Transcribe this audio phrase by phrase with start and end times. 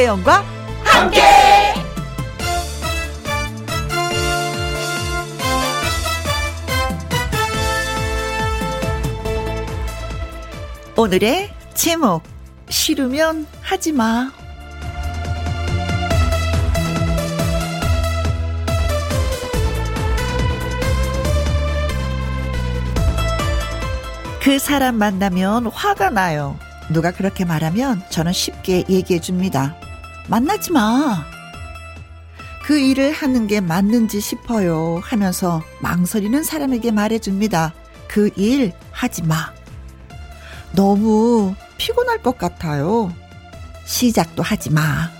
[0.00, 0.42] 김혜영과
[0.82, 1.20] 함께.
[10.96, 12.22] 오늘의 제목
[12.70, 14.32] 싫으면 하지 마.
[24.42, 26.58] 그 사람 만나면 화가 나요.
[26.88, 29.76] 누가 그렇게 말하면 저는 쉽게 얘기해 줍니다.
[30.30, 31.24] 만나지 마.
[32.64, 37.74] 그 일을 하는 게 맞는지 싶어요 하면서 망설이는 사람에게 말해줍니다.
[38.06, 39.52] 그 일 하지 마.
[40.72, 43.12] 너무 피곤할 것 같아요.
[43.86, 45.10] 시작도 하지 마.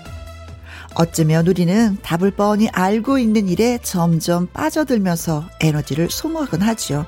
[0.95, 7.05] 어쩌면 우리는 답을 뻔히 알고 있는 일에 점점 빠져들면서 에너지를 소모하곤 하죠.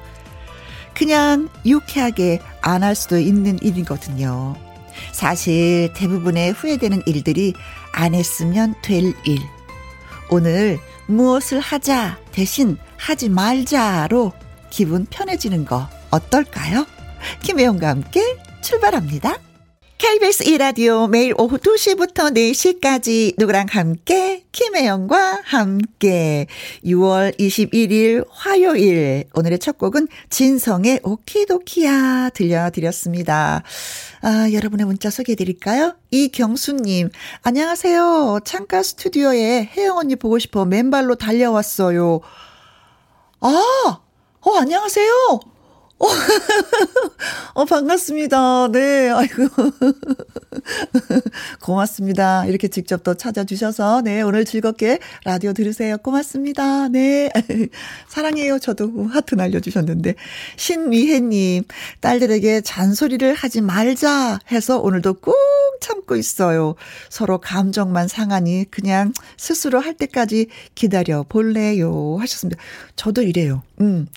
[0.94, 4.56] 그냥 유쾌하게 안 할 수도 있는 일이거든요.
[5.12, 7.54] 사실 대부분의 후회되는 일들이
[7.94, 9.40] 안 했으면 될 일.
[10.30, 14.32] 오늘 무엇을 하자 대신 하지 말자로
[14.70, 16.88] 기분 편해지는 거 어떨까요?
[17.42, 19.38] 김혜영과 함께 출발합니다.
[20.04, 26.48] KBS 1라디오 매일 오후 2시부터 4시까지 누구랑 함께 김혜영과 함께
[26.84, 33.64] 6월 21일 화요일 오늘의 첫 곡은 진성의 오키도키야 들려드렸습니다.
[34.22, 35.96] 아, 여러분의 문자 소개해 드릴까요?
[36.12, 37.10] 이경수님,
[37.42, 38.42] 안녕하세요.
[38.44, 42.20] 창가 스튜디오에 혜영 언니 보고 싶어 맨발로 달려왔어요.
[43.40, 44.02] 아,
[44.42, 45.53] 어, 안녕하세요.
[46.04, 46.08] 어,
[47.62, 48.68] 어, 반갑습니다.
[48.74, 49.48] 네, 아이고.
[51.64, 52.46] 고맙습니다.
[52.46, 55.98] 이렇게 직접 또 찾아주셔서, 네, 오늘 즐겁게 라디오 들으세요.
[55.98, 56.90] 고맙습니다.
[56.90, 57.30] 네.
[58.10, 58.60] 사랑해요.
[58.60, 60.16] 저도 하트 날려주셨는데.
[60.58, 61.64] 신미혜님,
[62.02, 65.34] 딸들에게 잔소리를 하지 말자 해서 오늘도 꾹
[65.80, 66.76] 참고 있어요.
[67.10, 72.18] 서로 감정만 상하니 그냥 스스로 할 때까지 기다려 볼래요.
[72.20, 72.62] 하셨습니다.
[72.96, 73.64] 저도 이래요.
[73.80, 74.08] 음.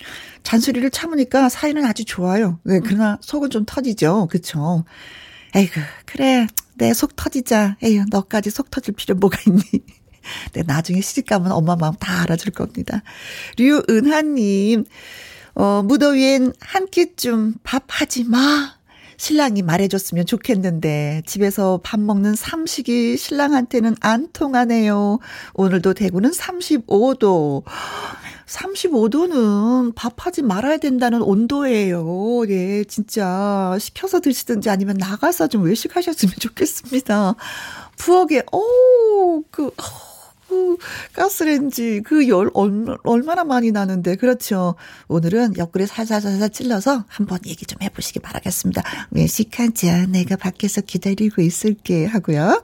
[0.47, 2.57] 잔소리를 참으니까 사이는 아주 좋아요.
[2.63, 4.27] 네, 그러나 속은 좀 터지죠.
[4.31, 4.85] 그쵸?
[5.53, 6.47] 에이그, 그래.
[6.75, 7.75] 내 속 터지자.
[7.83, 9.61] 에휴, 너까지 속 터질 필요 뭐가 있니?
[10.53, 13.03] 네, 나중에 시집 가면 엄마 마음 다 알아줄 겁니다.
[13.57, 14.85] 류은하님,
[15.55, 18.77] 어, 무더위엔 한 끼쯤 밥 하지 마.
[19.17, 25.19] 신랑이 말해줬으면 좋겠는데 집에서 밥 먹는 삼식이 신랑한테는 안 통하네요.
[25.55, 27.63] 오늘도 대구는 35도.
[28.47, 32.43] 35도는 밥하지 말아야 된다는 온도예요.
[32.49, 37.35] 예, 진짜 시켜서 드시든지 아니면 나가서 좀 외식하셨으면 좋겠습니다.
[37.97, 39.71] 부엌에 오, 그
[40.47, 40.77] 그
[41.13, 42.49] 가스레인지 그 열
[43.03, 44.75] 얼마나 많이 나는데 그렇죠.
[45.07, 48.83] 오늘은 옆구리 살살살살 찔러서 한번 얘기 좀 해보시기 바라겠습니다.
[49.11, 52.63] 외식하자 내가 밖에서 기다리고 있을게 하고요.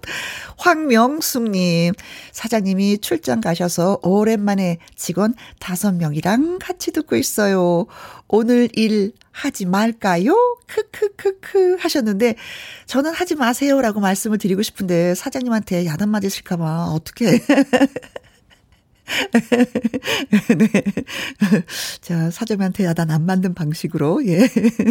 [0.57, 1.93] 황명숙님
[2.31, 7.85] 사장님이 출장 가셔서 오랜만에 직원 다섯 명이랑 같이 듣고 있어요.
[8.27, 10.35] 오늘 일 하지 말까요?
[10.67, 12.35] 크크크크 하셨는데
[12.85, 17.25] 저는 하지 마세요라고 말씀을 드리고 싶은데 사장님한테 야단 맞으실까 봐 어떻게
[20.57, 20.67] 네.
[22.01, 24.49] 자, 사장님한테 야단 안 만든 방식으로, 예.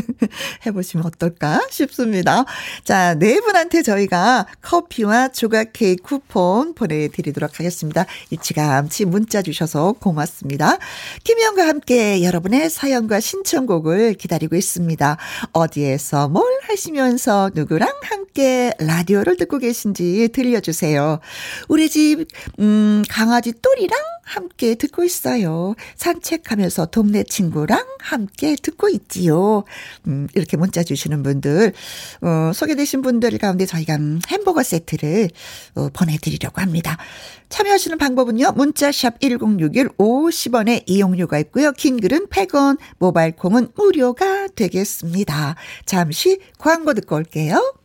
[0.66, 2.44] 해보시면 어떨까 싶습니다.
[2.84, 8.04] 자, 네 분한테 저희가 커피와 조각 케이크 쿠폰 보내드리도록 하겠습니다.
[8.30, 10.78] 일찌감치 문자 주셔서 고맙습니다.
[11.24, 15.16] 김희영과 함께 여러분의 사연과 신청곡을 기다리고 있습니다.
[15.52, 21.20] 어디에서 뭘 하시면서 누구랑 함께 라디오를 듣고 계신지 들려주세요.
[21.68, 22.26] 우리 집,
[22.58, 25.74] 음, 강아지 똘이랑 함께 듣고 있어요.
[25.96, 29.64] 산책하면서 동네 친구랑 함께 듣고 있지요.
[30.06, 31.72] 음, 이렇게 문자 주시는 분들,
[32.22, 33.98] 어, 소개되신 분들 가운데 저희가
[34.28, 35.28] 햄버거 세트를
[35.74, 36.96] 어, 보내드리려고 합니다.
[37.48, 38.52] 참여하시는 방법은요.
[38.52, 41.72] 문자샵 1061 50원의 이용료가 있고요.
[41.72, 45.56] 긴 글은 100원, 모바일 콩은 무료가 되겠습니다.
[45.84, 47.81] 잠시 광고 듣고 올게요.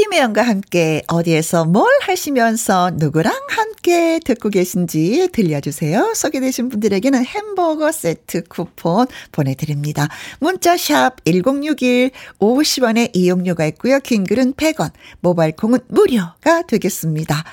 [0.00, 6.14] 김혜영과 함께 어디에서 뭘 하시면서 누구랑 함께 듣고 계신지 들려주세요.
[6.14, 10.08] 소개되신 분들에게는 햄버거 세트 쿠폰 보내드립니다.
[10.38, 14.00] 문자샵 1061 50원의 이용료가 있고요.
[14.00, 17.44] 긴 글은 100원, 모바일 콩은 무료가 되겠습니다.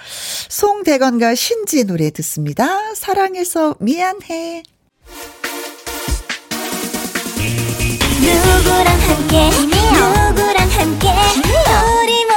[0.48, 2.96] 송대건과 신지 노래 듣습니다.
[2.96, 4.64] 사랑해서 미안해.
[8.22, 11.08] 누구랑 함께 누구랑 함께
[12.04, 12.37] 우리 모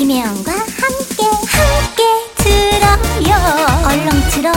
[0.00, 2.02] 김혜영과 함께 함께
[2.36, 3.36] 들어요.
[3.84, 4.54] 얼렁 들어와.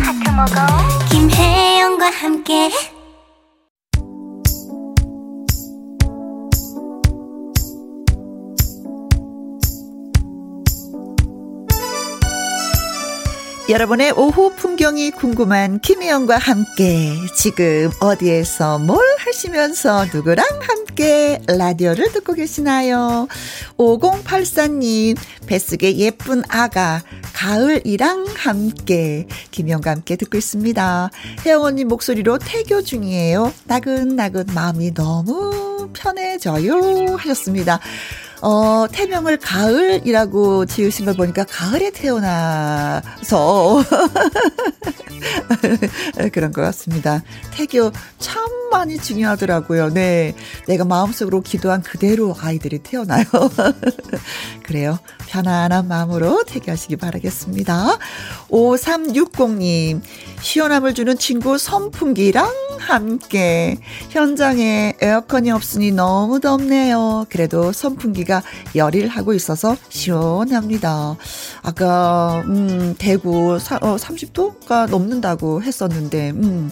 [0.00, 1.08] 하트 먹어.
[1.10, 2.70] 김혜영과 함께
[13.68, 23.26] 여러분의 오후 풍경이 궁금한 김혜영과 함께 지금 어디에서 뭘 하시면서 누구랑 함께 라디오를 듣고 계시나요?
[23.76, 25.16] 5084님,
[25.46, 27.02] 뱃속에 예쁜 아가
[27.32, 31.10] 가을이랑 함께 김혜영과 함께 듣고 있습니다.
[31.44, 33.52] 혜영 언니 목소리로 태교 중이에요.
[33.64, 37.80] 나긋나긋 마음이 너무 편해져요 하셨습니다.
[38.42, 43.82] 어, 태명을 가을이라고 지으신 걸 보니까 가을에 태어나서
[46.32, 47.22] 그런 것 같습니다.
[47.52, 49.90] 태교 참 많이 중요하더라고요.
[49.90, 50.34] 네.
[50.66, 53.24] 내가 마음속으로 기도한 그대로 아이들이 태어나요.
[54.64, 54.98] 그래요.
[55.28, 57.98] 편안한 마음으로 태교하시기 바라겠습니다.
[58.50, 60.00] 5360님,
[60.40, 63.78] 시원함을 주는 친구 선풍기랑 함께
[64.10, 67.26] 현장에 에어컨이 없으니 너무 덥네요.
[67.30, 68.42] 그래도 선풍기 가
[68.74, 71.16] 열일 하고 있어서 시원합니다.
[71.62, 76.70] 아까 음 대구 사, 어, 30도가 넘는다고 했었는데 음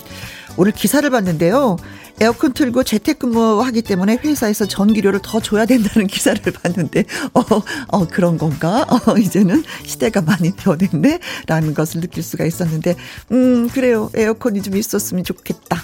[0.57, 1.77] 오늘 기사를 봤는데요.
[2.21, 7.05] 에어컨 틀고 재택근무하기 때문에 회사에서 전기료를 더 줘야 된다는 기사를 봤는데,
[7.35, 7.43] 어,
[7.89, 8.87] 어, 그런 건가?
[8.89, 11.19] 어, 이제는 시대가 많이 변했네?
[11.47, 12.95] 라는 것을 느낄 수가 있었는데,
[13.33, 14.11] 음, 그래요.
[14.15, 15.83] 에어컨이 좀 있었으면 좋겠다.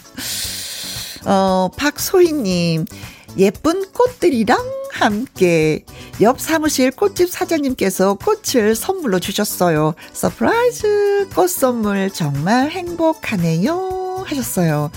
[1.26, 2.86] 어, 박소희 님,
[3.38, 4.58] 예쁜 꽃들이랑
[4.92, 5.84] 함께
[6.20, 9.94] 옆 사무실 꽃집 사장님께서 꽃을 선물로 주셨어요.
[10.12, 14.24] surprise 꽃 선물 정말 행복하네요.
[14.26, 14.90] 하셨어요.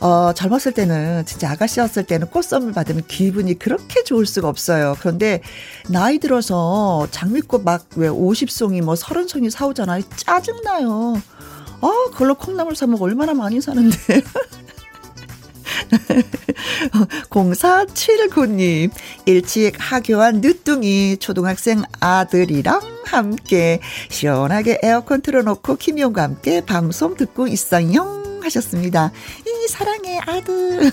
[0.00, 4.96] 어, 젊었을 때는, 진짜 아가씨였을 때는 꽃 선물 받으면 기분이 그렇게 좋을 수가 없어요.
[4.98, 5.42] 그런데,
[5.90, 10.02] 나이 들어서 장미꽃 막 왜 50송이 뭐 30송이 사오잖아요.
[10.16, 11.20] 짜증나요.
[11.82, 13.96] 아, 그걸로 콩나물 사먹 얼마나 많이 사는데.
[17.30, 18.90] 0479님,
[19.26, 28.20] 일찍 하교한 늦둥이 초등학생 아들이랑 함께 시원하게 에어컨 틀어놓고 김용과 함께 방송 듣고 있어요.
[28.42, 29.12] 하셨습니다.
[29.46, 30.90] 이 사랑해 아들.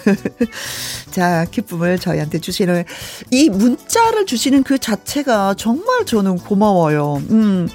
[1.12, 2.83] 자, 기쁨을 저희한테 주시는
[3.31, 7.21] 이 문자를 주시는 그 자체가 정말 저는 고마워요.
[7.29, 7.68] 음.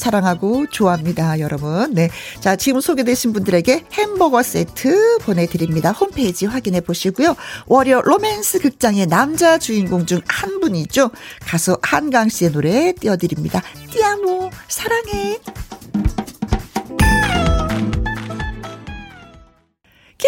[0.00, 1.92] 사랑하고 좋아합니다, 여러분.
[1.94, 2.08] 네.
[2.40, 5.92] 자, 지금 소개되신 분들에게 햄버거 세트 보내드립니다.
[5.92, 7.36] 홈페이지 확인해 보시고요.
[7.66, 11.10] 월요 로맨스 극장의 남자 주인공 중 한 분이죠.
[11.40, 13.62] 가수 한강 씨의 노래 띄워드립니다.
[13.90, 15.38] 띠아모, 사랑해.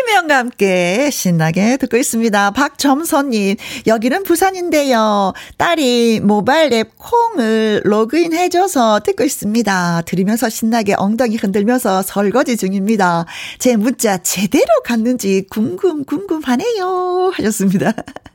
[0.03, 2.51] 김혜영과 함께 신나게 듣고 있습니다.
[2.51, 3.55] 박점선님,
[3.87, 5.33] 여기는 부산인데요.
[5.59, 10.03] 딸이 모바일 앱 콩을 로그인 해줘서 듣고 있습니다.
[10.05, 13.27] 들으면서 신나게 엉덩이 흔들면서 설거지 중입니다.
[13.61, 17.31] 제 문자 제대로 갔는지 궁금, 궁금하네요.
[17.35, 17.93] 하셨습니다.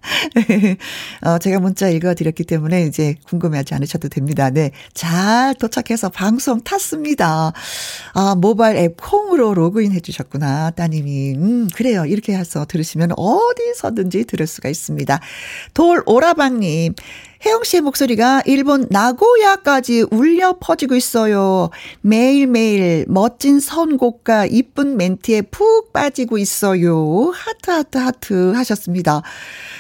[1.26, 4.50] 어, 제가 문자 읽어드렸기 때문에 이제 궁금해하지 않으셔도 됩니다.
[4.50, 4.72] 네.
[4.94, 7.52] 잘 도착해서 방송 탔습니다.
[8.14, 10.72] 아, 모바일 앱 콩으로 로그인 해주셨구나.
[10.72, 11.36] 따님이.
[11.36, 12.06] 음, 그래요.
[12.06, 15.20] 이렇게 해서 들으시면 어디서든지 들을 수가 있습니다.
[15.74, 16.94] 돌오라방님,
[17.46, 21.70] 혜영 씨의 목소리가 일본 나고야까지 울려 퍼지고 있어요.
[22.02, 27.32] 매일매일 멋진 선곡과 이쁜 멘트에 푹 빠지고 있어요.
[27.34, 29.22] 하트, 하트, 하트 하셨습니다.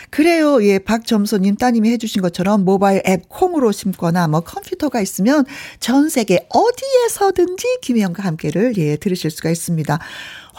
[0.09, 0.63] 그래요.
[0.63, 5.45] 예, 박점소님 따님이 해주신 것처럼 모바일 앱 콩으로 심거나 뭐 컴퓨터가 있으면
[5.79, 9.99] 전 세계 어디에서든지 김혜영과 함께를 예, 들으실 수가 있습니다.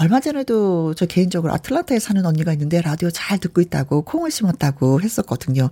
[0.00, 5.70] 얼마 전에도 저 개인적으로 아틀란타에 사는 언니가 있는데 라디오 잘 듣고 있다고 콩을 심었다고 했었거든요.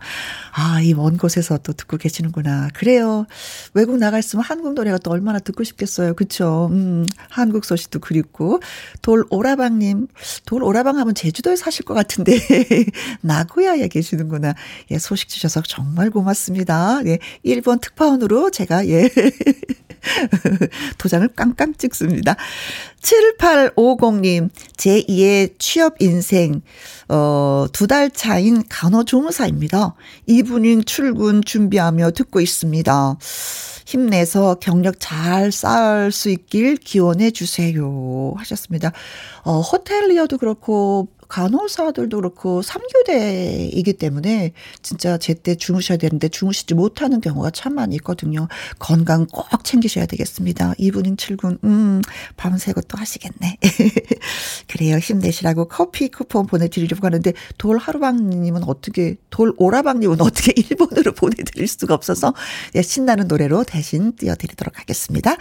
[0.52, 2.68] 아, 이먼 곳에서 또 듣고 계시는구나.
[2.74, 3.26] 그래요.
[3.74, 6.14] 외국 나가 있으면 한국 노래가 또 얼마나 듣고 싶겠어요.
[6.14, 6.68] 그쵸?
[6.70, 8.60] 음, 한국 소식도 그립고.
[9.02, 10.08] 돌오라방님,
[10.44, 12.38] 돌오라방 하면 제주도에 사실 것 같은데,
[13.22, 14.54] 나고야에 계시는구나.
[14.90, 17.00] 예, 소식 주셔서 정말 고맙습니다.
[17.06, 19.08] 예, 1번 특파원으로 제가, 예.
[20.98, 22.36] 도장을 깡깡 찍습니다.
[23.00, 26.60] 7850님, 제2의 취업 인생,
[27.08, 29.94] 어, 두 달 차인 간호조무사입니다.
[30.26, 33.16] 이분이 출근 준비하며 듣고 있습니다.
[33.86, 38.34] 힘내서 경력 잘 쌓을 수 있길 기원해 주세요.
[38.36, 38.90] 하셨습니다.
[39.44, 44.52] 어, 호텔리어도 그렇고, 간호사들도 그렇고 3교대이기 때문에
[44.82, 48.48] 진짜 제때 주무셔야 되는데 주무시지 못하는 경우가 참 많이 있거든요.
[48.78, 50.74] 건강 꼭 챙기셔야 되겠습니다.
[50.78, 52.02] 이브닝 출근, 음,
[52.36, 53.58] 밤새고 또 하시겠네.
[54.68, 54.98] 그래요.
[54.98, 62.34] 힘내시라고 커피 쿠폰 보내드리려고 하는데 돌하루방님은 어떻게, 돌오라방님은 어떻게 일본으로 보내드릴 수가 없어서
[62.74, 65.36] 예, 신나는 노래로 대신 띄워드리도록 하겠습니다.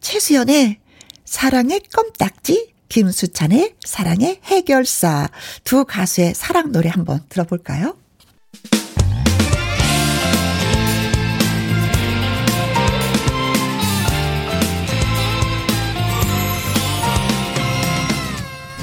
[0.00, 0.78] 최수연의
[1.24, 5.28] 사랑의 껌딱지 김수찬의 사랑의 해결사
[5.64, 7.96] 두 가수의 사랑 노래 한번 들어볼까요?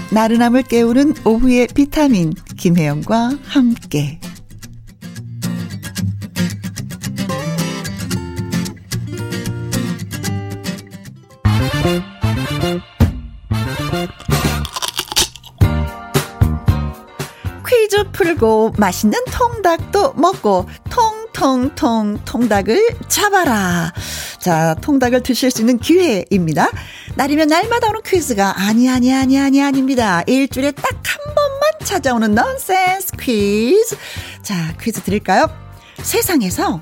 [0.10, 4.20] 나른함을 깨우는 오후의 비타민 김혜영과 함께
[18.38, 23.94] 풀고 맛있는 통닭도 먹고 통통통 통닭을 잡아라.
[24.39, 26.70] 자, 통닭을 드실 수 있는 기회입니다.
[27.15, 30.24] 날이면 날마다 오는 퀴즈가 아니 아니 아니 아니 아닙니다.
[30.27, 33.98] 일주일에 딱 한 번만 찾아오는 넌센스 퀴즈.
[34.41, 35.48] 자, 퀴즈 드릴까요?
[35.98, 36.82] 세상에서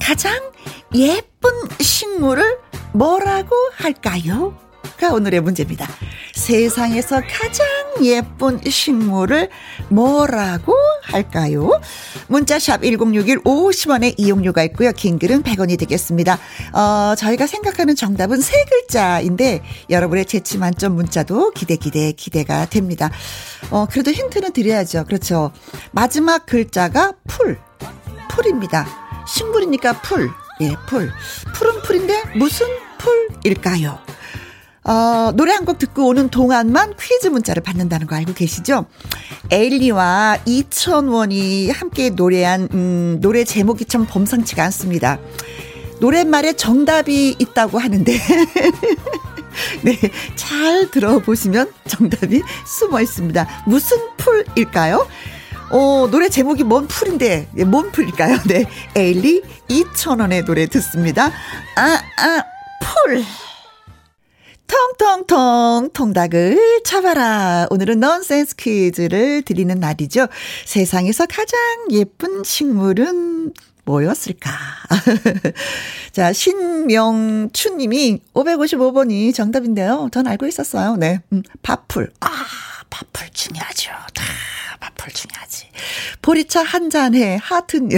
[0.00, 0.32] 가장
[0.94, 2.58] 예쁜 식물을
[2.92, 4.56] 뭐라고 할까요?
[5.04, 5.86] 가 오늘의 문제입니다.
[6.32, 7.66] 세상에서 가장
[8.02, 9.50] 예쁜 식물을
[9.90, 11.78] 뭐라고 할까요?
[12.28, 14.92] 문자샵 1061 50원의 이용료가 있고요.
[14.92, 16.38] 긴 글은 100원이 되겠습니다.
[16.72, 23.10] 어, 저희가 생각하는 정답은 세 글자인데 여러분의 재치 만점 문자도 기대 기대 기대가 됩니다.
[23.70, 25.04] 어, 그래도 힌트는 드려야죠.
[25.04, 25.52] 그렇죠.
[25.92, 27.58] 마지막 글자가 풀.
[28.30, 28.88] 풀입니다.
[29.28, 30.30] 식물이니까 풀.
[30.62, 31.12] 예, 풀.
[31.54, 32.66] 풀은 풀인데 무슨
[33.42, 33.98] 풀일까요?
[34.84, 38.84] 어, 노래 한 곡 듣고 오는 동안만 퀴즈 문자를 받는다는 거 알고 계시죠?
[39.50, 45.18] 에일리와 이천원이 함께 노래한, 음, 노래 제목이 참 범상치가 않습니다.
[46.00, 48.12] 노랫말에 정답이 있다고 하는데.
[49.82, 49.98] 네,
[50.36, 53.64] 잘 들어보시면 정답이 숨어 있습니다.
[53.66, 55.06] 무슨 풀일까요?
[55.70, 58.38] 어, 노래 제목이 뭔 풀인데, 네, 뭔 풀일까요?
[58.48, 61.28] 네, 에일리 2,000원의 노래 듣습니다.
[61.76, 62.44] 아, 아,
[63.06, 63.24] 풀.
[64.66, 67.66] 통통통 통닭을 잡아라.
[67.70, 70.26] 오늘은 넌센스 퀴즈를 드리는 날이죠.
[70.64, 71.58] 세상에서 가장
[71.90, 73.52] 예쁜 식물은
[73.84, 74.50] 뭐였을까?
[76.12, 80.08] 자, 신명춘 님이 555번이 정답인데요.
[80.12, 80.96] 전 알고 있었어요.
[80.96, 81.20] 네.
[81.32, 82.10] 음, 밥풀.
[82.20, 82.28] 아,
[82.88, 83.90] 밥풀 중요하죠.
[84.14, 84.24] 다
[84.80, 85.68] 밥풀 중요하지.
[86.22, 87.80] 보리차 한 잔에 하트.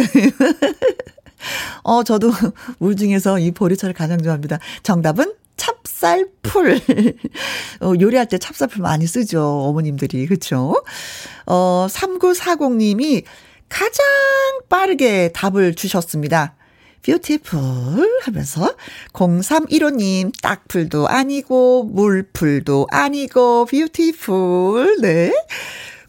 [1.85, 2.33] 어, 저도
[2.79, 4.59] 물 중에서 이 보리차를 가장 좋아합니다.
[4.83, 5.33] 정답은
[5.97, 6.81] 찹쌀풀.
[7.81, 9.43] 어, 요리할 때 찹쌀풀 많이 쓰죠.
[9.43, 10.27] 어머님들이.
[10.27, 10.83] 그쵸?
[11.47, 13.25] 어, 3940님이
[13.69, 14.05] 가장
[14.69, 16.55] 빠르게 답을 주셨습니다.
[17.03, 18.75] beautiful 하면서
[19.13, 25.33] 0315님 딱풀도 아니고 물풀도 아니고 beautiful 네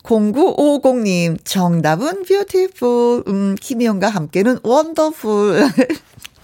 [0.01, 5.67] 0950님 정답은 beautiful 음 김희영과 함께는 원더풀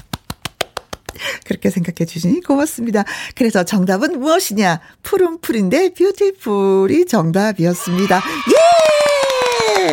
[1.46, 3.04] 그렇게 생각해 주시니 고맙습니다.
[3.36, 4.80] 그래서 정답은 무엇이냐?
[5.02, 8.22] 푸른 풀인데 beautiful이 정답이었습니다.
[8.52, 9.92] 예!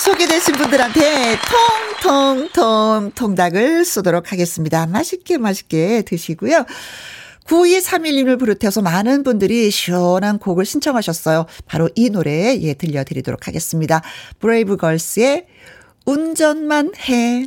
[0.00, 1.36] 소개되신 분들한테
[2.02, 4.86] 통통통 통닭을 쏘도록 하겠습니다.
[4.86, 6.64] 맛있게 맛있게 드시고요.
[7.46, 11.46] 9231님을 비롯해서 많은 분들이 시원한 곡을 신청하셨어요.
[11.66, 14.02] 바로 이 노래 예 들려드리도록 하겠습니다.
[14.38, 15.46] 브레이브 걸스의
[16.04, 17.46] 운전만 해.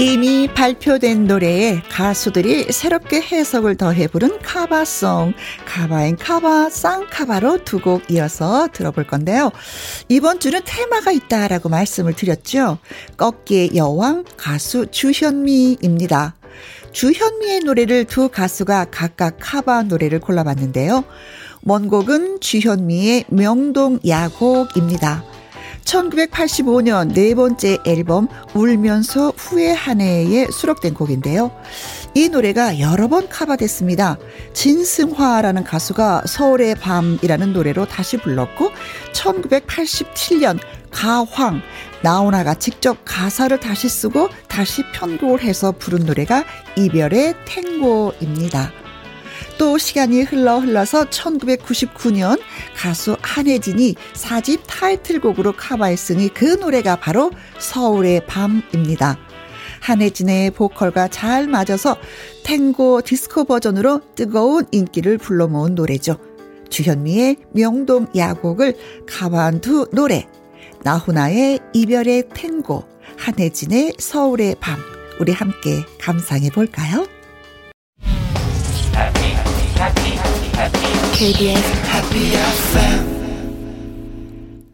[0.00, 5.34] 이미 발표된 노래에 가수들이 새롭게 해석을 더해 부른 카바송,
[5.66, 9.50] 카바앤 카바, 쌍카바로 두 곡 이어서 들어볼 건데요.
[10.08, 12.78] 이번 주는 테마가 있다라고 말씀을 드렸죠.
[13.18, 16.34] 꺾기의 여왕 가수 주현미입니다.
[16.92, 21.04] 주현미의 노래를 두 가수가 각각 카바 노래를 골라봤는데요.
[21.64, 25.39] 원곡은 주현미의 명동 야곡입니다.
[25.84, 31.50] 1985년 네 번째 앨범 울면서 후회한 해에 수록된 곡인데요.
[32.14, 34.18] 이 노래가 여러 번 카바됐습니다.
[34.52, 38.70] 진승화라는 가수가 서울의 밤이라는 노래로 다시 불렀고
[39.12, 40.58] 1987년
[40.90, 41.62] 가황
[42.02, 46.44] 나훈아가 직접 가사를 다시 쓰고 다시 편곡을 해서 부른 노래가
[46.76, 48.79] 이별의 탱고입니다.
[49.60, 52.40] 또 시간이 흘러 흘러서 1999년
[52.74, 59.18] 가수 한혜진이 4집 타이틀곡으로 카바했으니 그 노래가 바로 서울의 밤입니다.
[59.82, 61.98] 한혜진의 보컬과 잘 맞아서
[62.42, 66.16] 탱고 디스코 버전으로 뜨거운 인기를 불러 모은 노래죠.
[66.70, 70.26] 주현미의 명동 야곡을 카바한 두 노래.
[70.84, 72.84] 나훈아의 이별의 탱고,
[73.18, 74.78] 한혜진의 서울의 밤.
[75.20, 77.04] 우리 함께 감상해 볼까요?
[81.14, 83.20] KBS Happy FM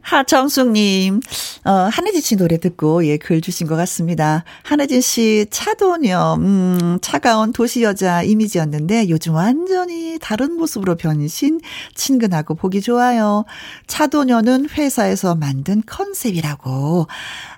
[0.07, 1.21] 하정숙님,
[1.65, 4.45] 어, 한혜진 씨 노래 듣고, 예, 글 주신 것 같습니다.
[4.63, 11.61] 한혜진 씨, 차도녀, 음, 차가운 도시 여자 이미지였는데, 요즘 완전히 다른 모습으로 변신,
[11.97, 13.45] 친근하고 보기 좋아요.
[13.89, 17.09] 차도녀는 회사에서 만든 컨셉이라고.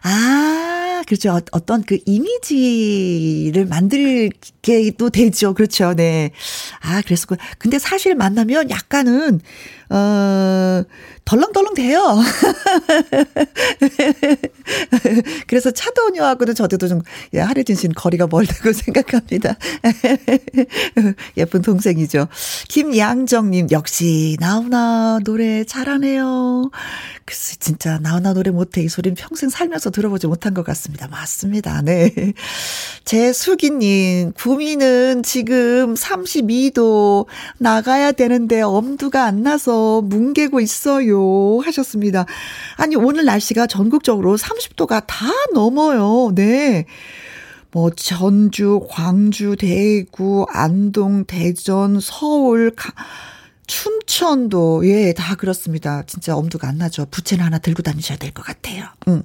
[0.02, 1.32] 아, 그렇죠.
[1.32, 5.54] 어, 어떤 그 이미지를 만들게 또 되죠.
[5.54, 5.94] 그렇죠.
[5.94, 6.30] 네.
[6.80, 9.40] 아, 그래서, 그, 근데 사실 만나면 약간은,
[9.90, 10.82] 어,
[11.24, 12.18] 덜렁덜렁 돼요.
[15.46, 17.02] 그래서 차도녀하고는 저도 좀,
[17.34, 19.56] 예, 하려진 씨는 거리가 멀다고 생각합니다.
[21.36, 22.28] 예쁜 동생이죠.
[22.68, 26.70] 김양정님, 역시, 나훈아 노래 잘하네요.
[27.24, 28.82] 글쎄, 진짜, 나훈아 노래 못해.
[28.82, 31.08] 이 소리는 평생 살면서 들어보지 못한 것 같습니다.
[31.08, 31.82] 맞습니다.
[31.82, 32.12] 네.
[33.04, 37.26] 제수기님, 구미는 지금 32도
[37.58, 41.60] 나가야 되는데 엄두가 안 나서 뭉개고 있어요.
[41.60, 42.26] 하셨습니다.
[42.76, 45.17] 아니, 오늘 날씨가 전국적으로 30도가 다
[45.54, 46.32] 넘어요.
[46.34, 46.86] 네.
[47.70, 52.92] 뭐 전주, 광주, 대구, 안동, 대전, 서울, 가,
[53.66, 56.02] 춘천도, 예, 다 그렇습니다.
[56.06, 57.04] 진짜 엄두가 안 나죠.
[57.10, 58.86] 부채는 하나 들고 다니셔야 될 것 같아요.
[59.08, 59.22] 음.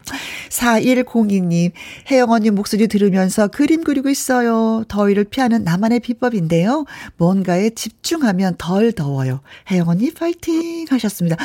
[0.50, 1.71] 4102님,
[2.12, 4.83] 혜영 언니 목소리 들으면서 그림 그리고 있어요.
[4.89, 6.83] 더위를 피하는 나만의 비법인데요.
[7.15, 9.39] 뭔가에 집중하면 덜 더워요.
[9.71, 11.38] 혜영 언니 파이팅 하셨습니다.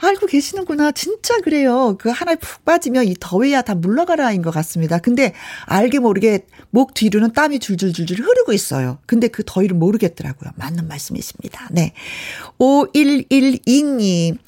[0.00, 0.92] 알고 계시는구나.
[0.92, 1.96] 진짜 그래요.
[1.98, 4.98] 그 하나에 푹 빠지면 이 더위야 다 물러가라인 것 같습니다.
[4.98, 5.32] 근데
[5.66, 8.98] 알게 모르게 목 뒤로는 땀이 줄줄줄줄 흐르고 있어요.
[9.06, 10.52] 근데 그 더위를 모르겠더라고요.
[10.56, 11.68] 맞는 말씀이십니다.
[11.72, 11.92] 네.
[12.58, 14.38] 5112님.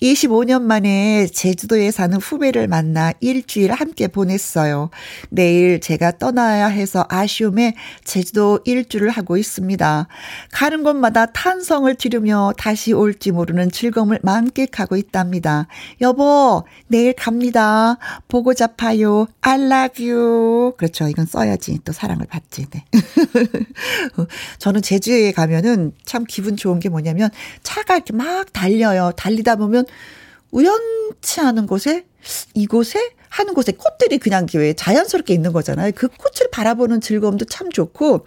[0.00, 4.90] 25년 만에 제주도에 사는 후배를 만나 일주일 함께 보냈어요.
[5.28, 10.06] 내일 제가 떠나야 해서 아쉬움에 제주도 일주를 하고 있습니다.
[10.52, 15.66] 가는 곳마다 탄성을 지르며 다시 올지 모르는 즐거움을 만끽하고 있답니다.
[16.00, 17.98] 여보, 내일 갑니다.
[18.28, 19.26] 보고 잡아요.
[19.40, 20.72] I love you.
[20.76, 21.08] 그렇죠.
[21.08, 21.80] 이건 써야지.
[21.84, 22.66] 또 사랑을 받지.
[22.70, 22.84] 네.
[24.58, 27.30] 저는 제주에 가면은 참 기분 좋은 게 뭐냐면
[27.62, 29.12] 차가 이렇게 막 달려요.
[29.16, 29.84] 달리다 보면
[30.50, 32.04] 우연치 않은 곳에
[32.54, 35.92] 이곳에 하는 곳에 꽃들이 그냥 왜 자연스럽게 있는 거잖아요.
[35.94, 38.26] 그 꽃을 바라보는 즐거움도 참 좋고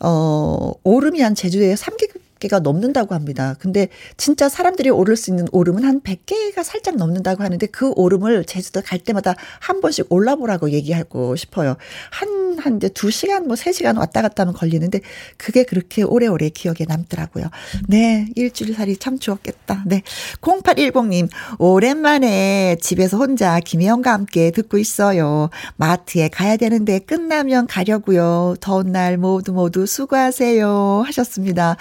[0.00, 1.34] 어, 오름이 한
[1.74, 3.54] 3개급 100 개가 넘는다고 합니다.
[3.58, 8.80] 근데 진짜 사람들이 오를 수 있는 오름은 한 100개가 살짝 넘는다고 하는데 그 오름을 제주도
[8.82, 11.76] 갈 때마다 한 번씩 올라보라고 얘기하고 싶어요.
[12.10, 15.00] 한, 한 이제 2시간, 뭐 3시간 왔다 갔다 하면 걸리는데
[15.36, 17.46] 그게 그렇게 오래오래 기억에 남더라고요.
[17.88, 19.84] 네, 일주일 살이 참 좋았겠다.
[19.86, 20.02] 네.
[20.40, 25.50] 0810님, 오랜만에 집에서 혼자 김혜영과 함께 듣고 있어요.
[25.76, 28.56] 마트에 가야 되는데 끝나면 가려고요.
[28.60, 31.02] 더운 날 모두 모두 수고하세요.
[31.06, 31.76] 하셨습니다.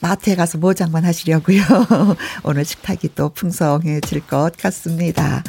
[0.00, 1.62] 마트에 가서 모장만 하시려고요.
[2.44, 5.42] 오늘 식탁이 또 풍성해질 것 같습니다.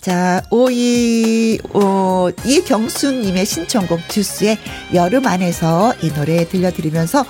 [0.00, 4.58] 자, 오이, 오, 이경수님의 신청곡 듀스의
[4.94, 7.24] 여름 안에서 이 노래 들려드리면서,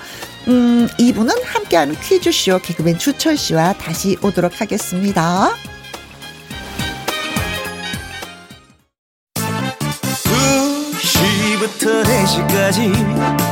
[0.49, 5.51] 음, 이분은 함께하는 퀴즈쇼 개그맨 주철 씨와 다시 오도록 하겠습니다.
[11.03, 13.52] 2시부터 4시까지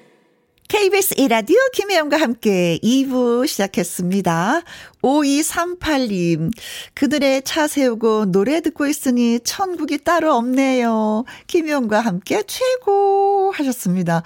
[0.71, 4.61] KBS 1라디오 김혜영과 함께 2부 시작했습니다.
[5.01, 6.49] 5238님,
[6.93, 11.25] 그들의 차 세우고 노래 듣고 있으니 천국이 따로 없네요.
[11.47, 14.23] 김혜영과 함께 최고 하셨습니다.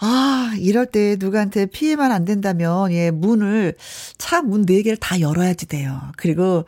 [0.00, 3.76] 아, 이럴 때 누구한테 피해만 안 된다면, 예, 문을,
[4.18, 6.00] 차문 4개를 다 열어야지 돼요.
[6.16, 6.64] 그리고,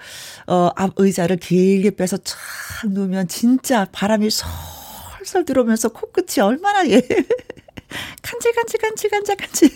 [0.47, 7.03] 어, 앞 의자를 길게 빼서 촥 누우면 진짜 바람이 솔솔 들어오면서 코끝이 얼마나, 예.
[8.23, 9.71] 간질 간질 간질 간질 간질.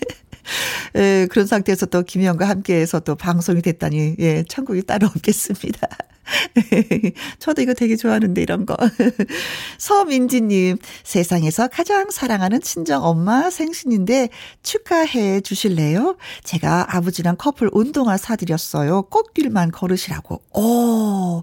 [0.96, 5.88] 예, 그런 상태에서 또 김희영과 함께해서 또 방송이 됐다니, 예, 천국이 따로 없겠습니다.
[7.38, 8.76] 저도 이거 되게 좋아하는데 이런 거.
[9.78, 14.28] 서민지님 세상에서 가장 사랑하는 친정 엄마 생신인데
[14.62, 16.16] 축하해 주실래요?
[16.44, 19.02] 제가 아버지랑 커플 운동화 사드렸어요.
[19.02, 20.42] 꽃길만 걸으시라고.
[20.54, 21.42] 오,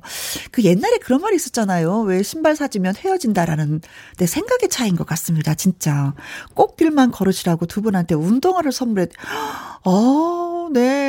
[0.52, 2.02] 그 옛날에 그런 말이 있었잖아요.
[2.02, 3.82] 왜 신발 사주면 헤어진다라는
[4.18, 5.54] 내 생각의 차이인 것 같습니다.
[5.56, 6.14] 진짜
[6.54, 9.08] 꽃길만 걸으시라고 두 분한테 운동화를 선물해.
[9.86, 11.07] 어, 네.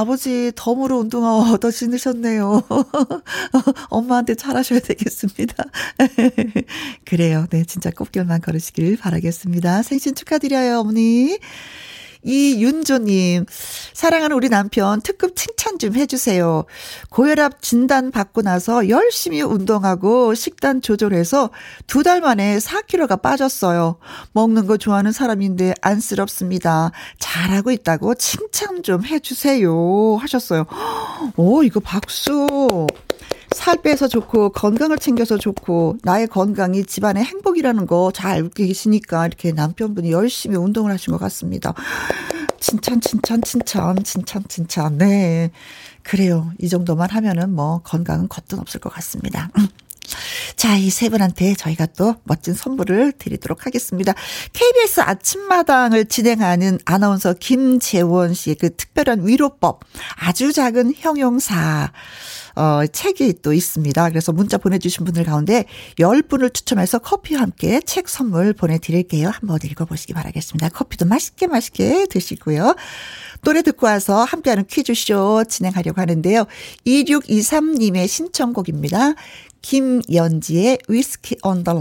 [0.00, 2.62] 아버지 덤으로 운동화 얻어 신으셨네요.
[3.90, 5.64] 엄마한테 잘하셔야 되겠습니다.
[7.04, 7.46] 그래요.
[7.50, 7.64] 네.
[7.64, 9.82] 진짜 꽃길만 걸으시길 바라겠습니다.
[9.82, 11.38] 생신 축하드려요, 어머니.
[12.22, 13.46] 이윤조님,
[13.94, 16.64] 사랑하는 우리 남편 특급 칭찬 좀 해주세요.
[17.10, 21.50] 고혈압 진단 받고 나서 열심히 운동하고 식단 조절해서
[21.86, 23.96] 두 달 만에 4kg가 빠졌어요.
[24.32, 26.92] 먹는 거 좋아하는 사람인데 안쓰럽습니다.
[27.18, 30.16] 잘하고 있다고 칭찬 좀 해주세요.
[30.16, 30.64] 하셨어요.
[31.36, 32.86] 오, 이거 박수.
[33.54, 39.52] 살 빼서 좋고 건강을 챙겨서 좋고 나의 건강이 집안의 행복이라는 거 잘 알고 계시니까 이렇게
[39.52, 41.74] 남편분이 열심히 운동을 하신 것 같습니다.
[42.60, 45.50] 칭찬 칭찬 칭찬 칭찬 칭찬 네
[46.02, 49.50] 그래요 이 정도만 하면은 뭐 건강은 겉은 없을 것 같습니다.
[49.58, 49.68] 음.
[50.56, 54.12] 자, 이 세 분한테 저희가 또 멋진 선물을 드리도록 하겠습니다.
[54.52, 59.80] KBS 아침마당을 진행하는 아나운서 김재원 씨의 그 특별한 위로법,
[60.16, 61.92] 아주 작은 형용사,
[62.60, 64.10] 어, 책이 또 있습니다.
[64.10, 65.64] 그래서 문자 보내주신 분들 가운데
[65.98, 69.30] 10분을 추첨해서 커피와 함께 책 선물 보내드릴게요.
[69.30, 70.68] 한번 읽어보시기 바라겠습니다.
[70.68, 72.76] 커피도 맛있게 맛있게 드시고요.
[73.44, 76.44] 노래 듣고 와서 함께하는 퀴즈쇼 진행하려고 하는데요.
[76.86, 79.14] 2623님의 신청곡입니다.
[79.62, 81.80] 김연지의 위스키 언더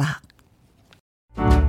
[1.36, 1.69] 락.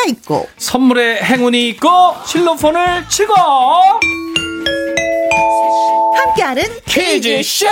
[0.00, 0.48] 재미가 있고.
[0.56, 1.88] 선물에 행운이 있고
[2.26, 3.34] 실로폰을 치고.
[6.14, 7.66] 함께하는 퀴즈쇼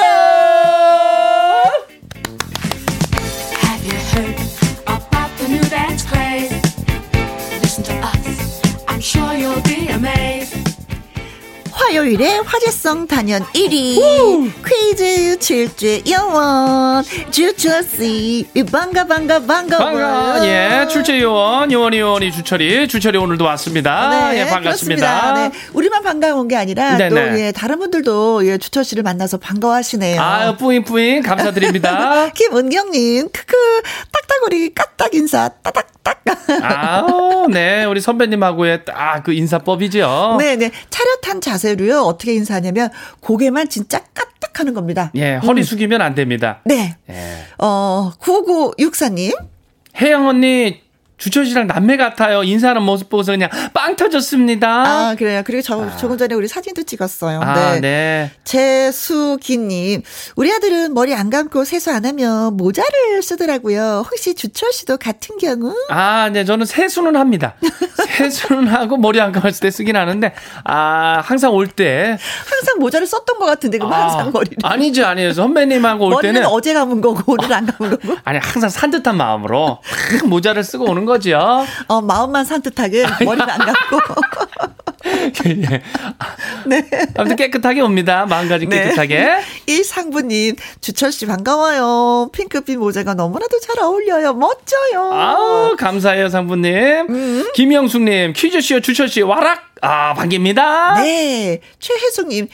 [11.88, 14.52] 화요일에 화제성 단연 1위.
[14.62, 17.02] 퀴즈 출제 영원.
[17.30, 18.46] 주철씨.
[18.70, 20.46] 반가 반가 반가 반가.
[20.46, 24.36] 예 출제 요원 요원이 요원이 주철이 주철이 오늘도 왔습니다.
[24.38, 25.32] 예 반갑습니다.
[25.32, 27.08] 네, 우리만 반가운 게 아니라 네네.
[27.32, 30.20] 또 예, 다른 분들도 예, 주철 씨를 만나서 반가워하시네요.
[30.20, 31.22] 아 뿌잉 뿌잉.
[31.22, 32.28] 감사드립니다.
[32.36, 33.56] 김은경님 크크
[34.12, 35.88] 딱딱거리 까딱 인사 따닥딱.
[36.62, 40.36] 아우 네 우리 선배님하고의 딱 그 인사법이죠.
[40.38, 40.70] 네네.
[40.90, 45.10] 차렷한 자세 로요 어떻게 인사하냐면 고개만 진짜 까딱 하는 겁니다.
[45.14, 46.96] 예 허리 숙이면 안 됩니다 네.
[47.08, 47.14] 예.
[47.58, 49.36] 어 9964님
[50.00, 50.80] 혜영 언니
[51.18, 55.42] 주철 씨랑 남매 같아요 인사하는 모습 보고서 그냥 빵 터졌습니다 아, 그래요.
[55.44, 57.40] 그리고 저, 조금 전에 우리 사진도 찍었어요.
[57.42, 57.80] 아, 네.
[57.80, 58.30] 네.
[58.44, 60.02] 재수기님,
[60.36, 64.04] 우리 아들은 머리 안 감고 세수 안 하면 모자를 쓰더라고요.
[64.10, 65.74] 혹시 주철 씨도 같은 경우?
[65.90, 67.54] 아, 네, 저는 세수는 합니다.
[68.06, 70.32] 세수하고 머리 안 감았을 때 쓰긴 하는데,
[70.64, 72.18] 아, 항상 올 때.
[72.48, 74.56] 항상 모자를 썼던 것 같은데, 그 아, 항상 머리를.
[74.62, 75.32] 아니죠, 아니에요.
[75.32, 76.48] 선배님하고 올 머리는 때는.
[76.48, 78.16] 어제 감은 거고, 오늘 안 감은 거고.
[78.24, 79.80] 아니, 항상 산뜻한 마음으로
[80.24, 81.64] 모자를 쓰고 오는 거죠.
[81.88, 84.00] 어, 마음만 산뜻하게 머리는 안 감고.
[85.46, 85.82] 예.
[86.66, 86.90] 네.
[87.16, 88.26] 아무튼 깨끗하게 옵니다.
[88.26, 88.84] 마음가짐 네.
[88.84, 89.40] 깨끗하게.
[89.66, 92.30] 이 상부님, 주철 씨 반가워요.
[92.32, 94.34] 핑크빛 모자가 너무나도 잘 어울려요.
[94.34, 95.12] 멋져요.
[95.12, 97.06] 아우, 감사해요, 상부님.
[97.08, 97.50] 음.
[97.54, 99.67] 김영숙님, 퀴즈쇼 주철씨, 와락!
[99.80, 100.94] 아, 반깁니다.
[101.02, 101.60] 네.
[101.78, 102.48] 최혜숙님,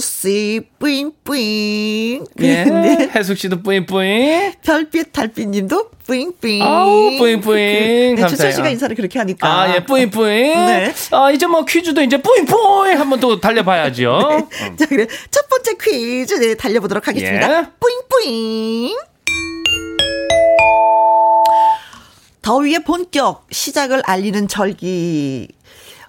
[0.00, 2.24] 씨, 뿌잉뿌잉.
[2.40, 2.64] 예.
[2.64, 3.10] 네.
[3.14, 4.52] 해숙 씨도 뿌잉뿌잉.
[4.62, 6.62] 별빛 달빛님도 뿌잉뿌잉.
[6.62, 7.56] 아우, 뿌잉뿌잉.
[7.56, 8.52] 네, 주철 감사해요.
[8.54, 9.48] 씨가 인사를 그렇게 하니까.
[9.48, 10.26] 아, 예, 뿌잉뿌잉.
[10.66, 10.94] 네.
[11.12, 14.48] 아, 이제 뭐 퀴즈도 이제 뿌잉뿌잉 한번 또 달려봐야죠.
[14.52, 14.76] 음.
[14.76, 15.06] 자, 그래.
[15.30, 17.58] 첫 번째 퀴즈, 네, 달려보도록 하겠습니다.
[17.58, 17.66] 예.
[17.80, 18.96] 뿌잉뿌잉.
[22.42, 25.48] 더위의 본격 시작을 알리는 절기,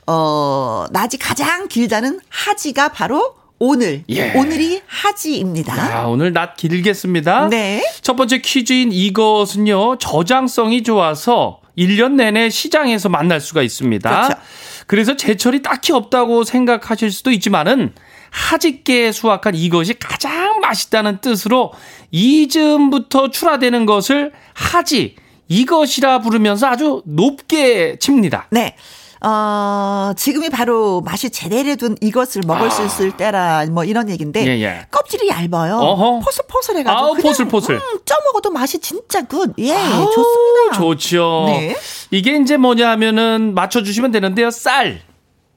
[0.08, 4.04] 어, 낮이 가장 길다는 하지가 바로 오늘.
[4.10, 4.34] 예.
[4.34, 5.74] 오늘이 하지입니다.
[5.74, 7.50] 아, 오늘 낮 길겠습니다.
[7.50, 7.84] 네.
[8.02, 14.10] 첫 번째 퀴즈인 이것은요, 저장성이 좋아서 1년 내내 시장에서 만날 수가 있습니다.
[14.10, 14.42] 그렇죠.
[14.88, 17.94] 그래서 제철이 딱히 없다고 생각하실 수도 있지만은
[18.30, 21.74] 하직계에 수확한 이것이 가장 맛있다는 뜻으로
[22.12, 25.16] 이즈음부터 출하되는 것을 하지
[25.50, 28.48] 이것이라 부르면서 아주 높게 칩니다.
[28.52, 28.76] 네.
[29.22, 34.46] 어, 지금이 바로 맛이 제대로 된 이것을 먹을 수 있을 때라, 뭐 이런 얘기인데, 아.
[34.46, 34.88] 예, 예.
[34.92, 35.76] 껍질이 얇아요.
[35.78, 36.20] 어허.
[36.20, 37.00] 포슬포슬해 가지고.
[37.00, 37.76] 아우, 그냥, 포슬포슬.
[37.76, 39.54] 음, 쪄 먹어도 맛이 진짜 good.
[39.60, 40.78] 예, 아우, 좋습니다.
[40.78, 41.46] 좋죠.
[41.48, 41.76] 네.
[42.12, 44.52] 이게 이제 뭐냐 하면은 맞춰 주시면 되는데요.
[44.52, 45.02] 쌀,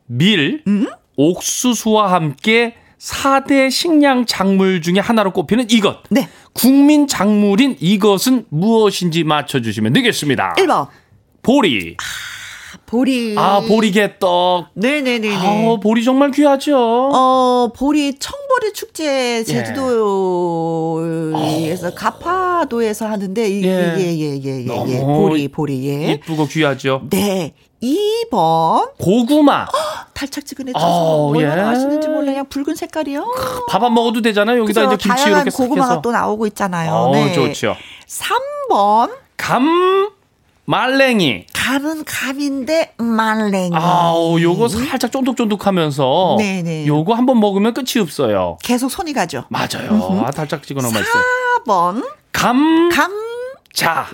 [0.06, 0.86] 밀, 음?
[1.16, 5.98] 옥수수와 함께 4대 식량 작물 중에 하나로 꼽히는 이것.
[6.10, 6.28] 네.
[6.52, 10.54] 국민 작물인 이것은 무엇인지 맞춰 주시면 되겠습니다.
[10.58, 10.88] 1번.
[11.42, 11.96] 보리.
[12.90, 13.34] 보리.
[13.38, 14.66] 아, 보리개떡.
[14.74, 15.36] 네네네네.
[15.36, 16.76] 아, 보리 정말 귀하죠.
[16.76, 18.72] 어, 보리, 청보리 예.
[18.72, 19.44] 축제
[20.50, 23.94] 제주도에서 가파도에서 하는데, 이- 예.
[23.96, 25.00] 예, 예, 예, 예, 예.
[25.00, 26.12] 보리, 보리, 예.
[26.14, 27.02] 이쁘고 귀하죠.
[27.10, 27.54] 네.
[27.80, 28.90] 2번.
[28.98, 29.66] 고구마.
[30.12, 30.72] 달짝지근해.
[30.74, 31.64] 어, 얼마나 예.
[31.66, 32.26] 맛있는지 몰라.
[32.32, 33.24] 그냥 붉은 색깔이요.
[33.68, 34.58] 밥 안 먹어도 되잖아요.
[34.62, 34.94] 여기다 그죠?
[34.94, 36.02] 이제 김치 다양한 이렇게 싹 고구마가.
[36.02, 36.92] 또 나오고 있잖아요.
[36.92, 37.32] 어, 네.
[37.32, 37.76] 좋죠.
[38.06, 39.10] 3번.
[39.38, 40.10] 감
[40.70, 41.46] 말랭이.
[41.52, 43.70] 감은 감인데 말랭이.
[43.74, 46.86] 아우, 요거 살짝 쫀득쫀득하면서 네네.
[46.86, 48.56] 요거 한번 먹으면 끝이 없어요.
[48.62, 49.44] 계속 손이 가죠.
[49.48, 50.22] 맞아요.
[50.24, 51.22] 아, 달짝지근한 맛있어요.
[51.66, 52.08] 4번.
[52.30, 53.10] 감자.
[53.74, 54.04] 감.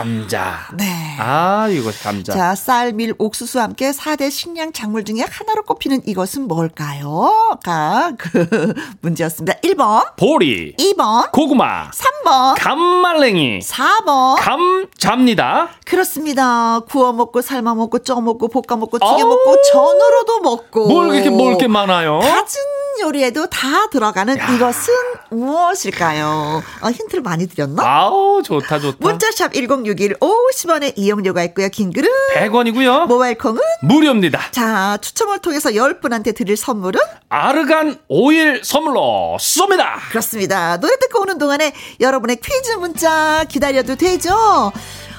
[0.00, 0.60] 감자.
[0.74, 1.16] 네.
[1.18, 2.32] 아, 이것이 감자.
[2.32, 7.58] 자, 쌀, 밀, 옥수수와 함께 4대 식량 작물 중에 하나로 꼽히는 이것은 뭘까요?
[7.62, 9.58] 가, 그, 문제였습니다.
[9.60, 10.74] 1번, 보리.
[10.76, 11.90] 2번, 고구마.
[11.90, 13.58] 3번, 감말랭이.
[13.60, 14.36] 4번.
[14.38, 15.68] 감자입니다.
[15.84, 16.80] 그렇습니다.
[16.88, 19.28] 구워 먹고, 삶아 먹고, 쪄 먹고, 볶아 먹고, 튀겨 어우.
[19.28, 20.88] 먹고, 전으로도 먹고.
[20.88, 22.20] 뭘 이렇게 뭘 이렇게 많아요?
[22.20, 22.54] 갖은
[23.02, 24.94] 요리에도 다 들어가는 이것은
[25.30, 26.62] 무엇일까요?
[26.82, 27.82] 어, 힌트를 많이 드렸나?
[27.82, 28.96] 아우, 좋다, 좋다.
[29.00, 31.68] 문자샵 1061 50원의 이용료가 있고요.
[31.68, 33.06] 긴 글은 100원이고요.
[33.06, 34.50] 모바일 콩은 무료입니다.
[34.50, 39.98] 자, 추첨을 통해서 10분한테 드릴 선물은 아르간 오일 선물로 쏩니다.
[40.10, 40.78] 그렇습니다.
[40.78, 44.72] 노래 듣고 오는 동안에 여러분의 퀴즈 문자 기다려도 되죠?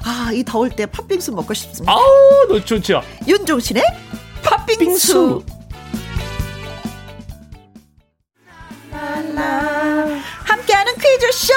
[0.03, 1.91] 아, 이 더울 때 팥빙수 먹고 싶습니다.
[1.91, 2.01] 아우,
[2.49, 3.01] 너 좋죠.
[3.27, 3.83] 윤종신의
[4.43, 4.77] 팥빙수.
[4.79, 5.43] 빙수.
[10.45, 11.53] 함께하는 퀴즈쇼.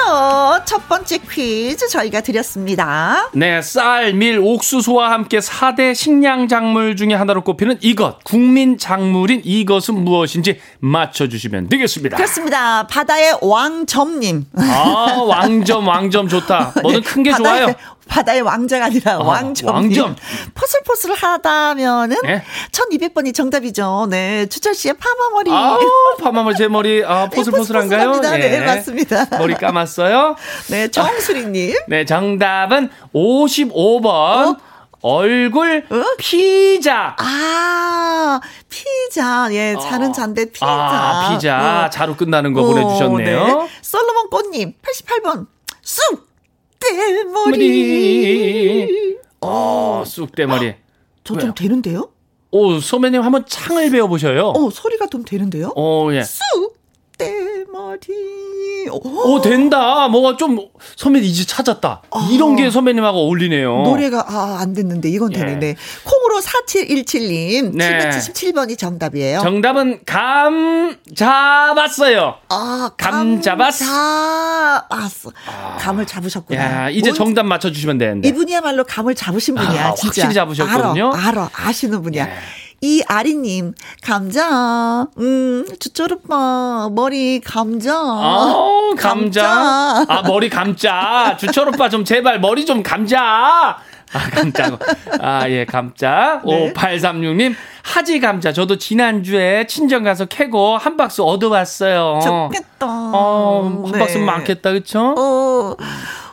[0.65, 3.29] 첫 번째 퀴즈 저희가 드렸습니다.
[3.33, 9.95] 네, 쌀, 밀, 옥수수와 함께 4대 식량 작물 중에 하나로 꼽히는 이것, 국민 작물인 이것은
[10.03, 12.17] 무엇인지 맞춰주시면 되겠습니다.
[12.17, 12.87] 그렇습니다.
[12.87, 14.45] 바다의 왕점님.
[14.57, 16.73] 아, 왕점, 왕점 좋다.
[16.81, 17.73] 뭐든 큰 게 좋아요.
[18.07, 19.73] 바다의, 왕자가 아니라 아, 왕점.
[19.73, 20.15] 왕점.
[20.53, 22.43] 포슬포슬하다면은 네.
[22.71, 24.05] 1200번이 정답이죠.
[24.11, 24.45] 네.
[24.45, 25.51] 추철 씨의 파마머리.
[25.51, 25.79] 아우,
[26.21, 27.54] 파마머 제 머리, 아, 포슬포슬한가요?
[27.57, 28.37] 포슬포슬합니다.
[28.37, 29.25] 네, 맞습니다.
[29.37, 30.35] 머리 감았어요.
[30.69, 31.75] 네, 정수리님.
[31.87, 34.57] 네, 정답은 55번.
[35.01, 36.03] 얼굴 어?
[36.17, 37.15] 피자.
[37.19, 38.39] 아,
[38.69, 39.47] 피자.
[39.51, 40.65] 예, 자는 잔데 피자.
[40.67, 41.85] 아, 피자.
[41.85, 41.89] 어.
[41.91, 43.45] 자로 끝나는 거 어, 보내주셨네요.
[43.45, 43.69] 네.
[43.83, 45.45] 솔로몬 꽃님, 88번.
[45.83, 46.27] 쑥!
[46.79, 47.57] 대머리.
[48.87, 49.17] 머리.
[49.41, 50.73] 어, 쑥 대머리.
[51.23, 52.09] 저 좀 되는데요?
[52.51, 54.49] 오, 소매님 한번 창을 배워보셔요.
[54.55, 55.71] 어, 소리가 좀 되는데요?
[55.75, 56.23] 오, 예.
[56.23, 56.74] 쑥!
[57.65, 58.87] 대머리.
[58.91, 60.07] 오, 오, 된다.
[60.07, 60.59] 뭐가 좀,
[60.95, 62.03] 선배님 이제 찾았다.
[62.31, 63.83] 이런 게 선배님하고 어울리네요.
[63.83, 65.37] 노래가 아, 안 됐는데 이건 예.
[65.39, 67.75] 되는데 콩으로 콩으로 4717님.
[67.75, 68.09] 네.
[68.09, 69.39] 777번이 정답이에요.
[69.39, 72.35] 정답은 감 잡았어요.
[72.49, 73.85] 아, 감 잡았어.
[73.85, 75.31] 잡았어.
[75.79, 76.61] 감을 잡으셨구나.
[76.85, 78.27] 야, 이제 뭔- 정답 맞춰 주시면 되는데.
[78.27, 80.07] 이분이야말로 감을 잡으신 분이야, 아, 진짜.
[80.23, 81.11] 확실히 잡으셨거든요.
[81.13, 81.17] 예.
[81.17, 82.27] 알아, 알아, 아시는 분이야.
[82.81, 87.99] 이 아리님, 감자, 음, 주철오빠, 머리, 감자.
[87.99, 90.05] 어, 감자.
[90.07, 91.35] 아, 머리 감자.
[91.39, 93.77] 주철 오빠 좀 제발 머리 좀 감자.
[94.13, 94.77] 아, 감자.
[95.19, 96.41] 아, 예, 감자.
[96.45, 96.71] 네.
[96.73, 98.53] 5836님, 하지 감자.
[98.53, 102.19] 저도 지난주에 친정 가서 캐고 한 박스 얻어왔어요.
[102.23, 102.85] 좋겠다.
[102.87, 103.99] 어, 한 네.
[103.99, 105.15] 박스 많겠다, 그쵸?
[105.17, 105.75] 어,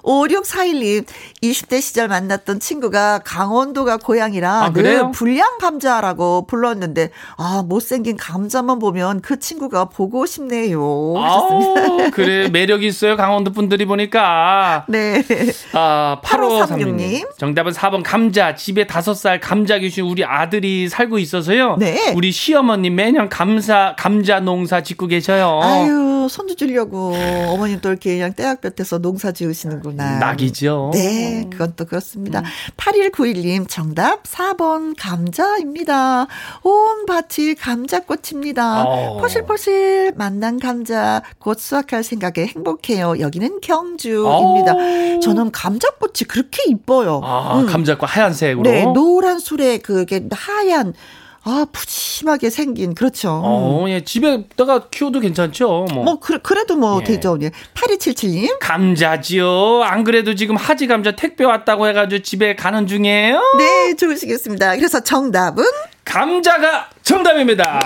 [0.03, 1.05] 5641님,
[1.43, 4.73] 20대 시절 만났던 친구가 강원도가 고향이라 아?
[4.73, 11.15] 늘 불량 감자라고 불렀는데, 아, 못생긴 감자만 보면 그 친구가 보고 싶네요.
[11.17, 11.81] 하셨습니다.
[11.81, 12.49] 아우, 그래.
[12.49, 13.17] 매력 있어요.
[13.17, 14.87] 강원도 분들이 보니까.
[14.89, 15.23] 네.
[15.73, 17.23] 아, 8536님.
[17.23, 17.39] 8536님.
[17.39, 18.55] 정답은 4번 감자.
[18.55, 21.77] 집에 5살 감자 귀신 우리 아들이 살고 있어서요.
[21.79, 22.13] 네.
[22.15, 25.61] 우리 시어머님 매년 감사, 감자 농사 짓고 계셔요.
[25.63, 27.15] 아유, 손주 주려고
[27.49, 29.92] 어머님 또 이렇게 그냥 떼약볕에서 농사 지으시는구나.
[29.97, 30.91] 낙이죠.
[30.93, 32.43] 네, 그건 또 그렇습니다.
[32.77, 36.27] 8191님, 정답 4번 감자입니다.
[36.63, 38.85] 온 밭이 감자꽃입니다.
[38.85, 39.19] 어.
[39.21, 43.19] 포실포실 만난 감자 곧 수확할 생각에 행복해요.
[43.19, 44.73] 여기는 경주입니다.
[44.75, 45.21] 어.
[45.21, 47.21] 저는 감자꽃이 그렇게 이뻐요.
[47.23, 47.67] 아, 음.
[47.67, 48.63] 감자과 하얀색으로.
[48.63, 50.95] 네, 노란 술에 그게 하얀
[51.45, 53.41] 아, 푸짐하게 생긴 그렇죠.
[53.45, 55.87] 어, 예, 집에다가 키워도 괜찮죠.
[55.93, 56.05] 뭐.
[56.05, 57.05] 뭐 그래, 그래도 뭐 예.
[57.05, 57.37] 되죠.
[57.43, 57.51] 예.
[57.75, 58.59] 8277님.
[58.61, 59.83] 감자지요.
[59.83, 63.41] 안 그래도 지금 하지 감자 택배 왔다고 해가지고 집에 가는 중이에요.
[63.59, 64.77] 네, 좋으시겠습니다.
[64.77, 65.65] 그래서 정답은
[66.05, 67.79] 감자가 정답입니다.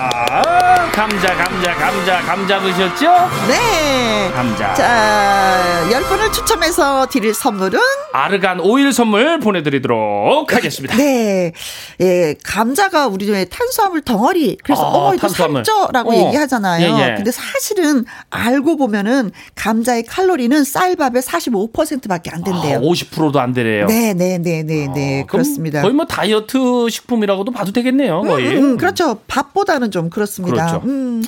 [0.93, 3.07] 감자, 감자, 감자, 감자 드셨죠?
[3.49, 4.31] 네.
[4.35, 4.75] 감자.
[4.75, 7.79] 자, 10분을 추첨해서 드릴 선물은
[8.13, 10.97] 아르간 오일 선물 보내드리도록 하겠습니다.
[10.97, 11.53] 네.
[12.01, 14.59] 예, 감자가 우리의 탄수화물 덩어리.
[14.63, 15.65] 그래서 아, 어머 이거 탄수화물.
[15.65, 16.27] 살쪄라고 어.
[16.27, 16.85] 얘기하잖아요.
[16.85, 17.15] 예, 예.
[17.17, 22.79] 근데 사실은 알고 보면은 감자의 칼로리는 쌀밥의 45%밖에 안 된대요.
[22.79, 23.87] 아, 50%도 안 되래요.
[23.87, 25.23] 네, 네, 네, 네, 네.
[25.23, 25.81] 아, 그렇습니다.
[25.83, 28.57] 거의 뭐 다이어트 식품이라고도 봐도 되겠네요, 거의.
[28.57, 29.21] 음, 그렇죠.
[29.27, 30.67] 밥보다는 좀 그렇습니다.
[30.67, 30.87] 그렇죠.
[30.87, 31.23] 음,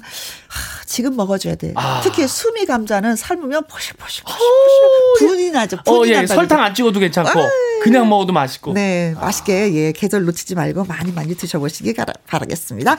[0.48, 1.72] 하, 지금 먹어줘야 돼.
[1.76, 2.00] 아.
[2.02, 5.78] 특히 수미 감자는 삶으면 포실포실 포실포실 분이 나죠.
[5.84, 6.34] 어, 분이 예, 난다니까.
[6.34, 7.30] 설탕 안 찍어도 괜찮고,
[7.82, 8.72] 그냥 먹어도 맛있고.
[8.72, 12.96] 네, 맛있게 예 계절 놓치지 말고 많이 많이 드셔보시기 바라, 바라겠습니다.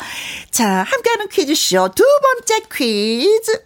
[0.52, 3.64] 자, 함께하는 퀴즈쇼 두 번째 퀴즈.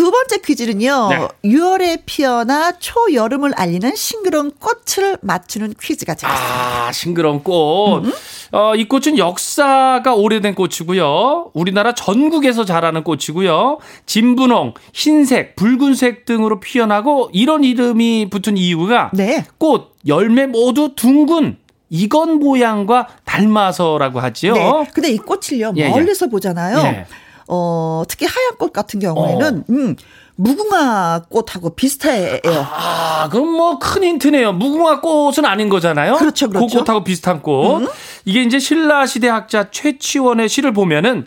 [0.00, 1.08] 두 번째 퀴즈는요.
[1.10, 1.28] 네.
[1.44, 6.86] 6월에 피어나 초여름을 알리는 싱그러운 꽃을 맞추는 퀴즈가 되겠습니다.
[6.86, 7.98] 아, 싱그러운 꽃.
[8.06, 8.12] 음.
[8.52, 11.50] 어, 이 꽃은 역사가 오래된 꽃이고요.
[11.52, 13.76] 우리나라 전국에서 자라는 꽃이고요.
[14.06, 19.44] 진분홍, 흰색, 붉은색 등으로 피어나고 이런 이름이 붙은 이유가 네.
[19.58, 21.58] 꽃, 열매 모두 둥근
[21.90, 24.54] 이건 모양과 닮아서라고 하지요.
[24.54, 24.86] 네.
[24.94, 25.88] 근데 이 꽃을요, 예, 예.
[25.90, 26.78] 멀리서 보잖아요.
[26.78, 27.06] 예.
[27.52, 29.96] 어, 특히 하얀 꽃 같은 경우에는, 음,
[30.36, 32.38] 무궁화 꽃하고 비슷해요.
[32.72, 34.52] 아, 그럼 뭐 큰 힌트네요.
[34.54, 36.14] 무궁화 꽃은 아닌 거잖아요.
[36.16, 36.78] 그렇죠, 그렇죠.
[36.78, 37.90] 그 꽃하고 비슷한 꽃.
[38.24, 41.26] 이게 이제 신라 시대 학자 최치원의 시를 보면은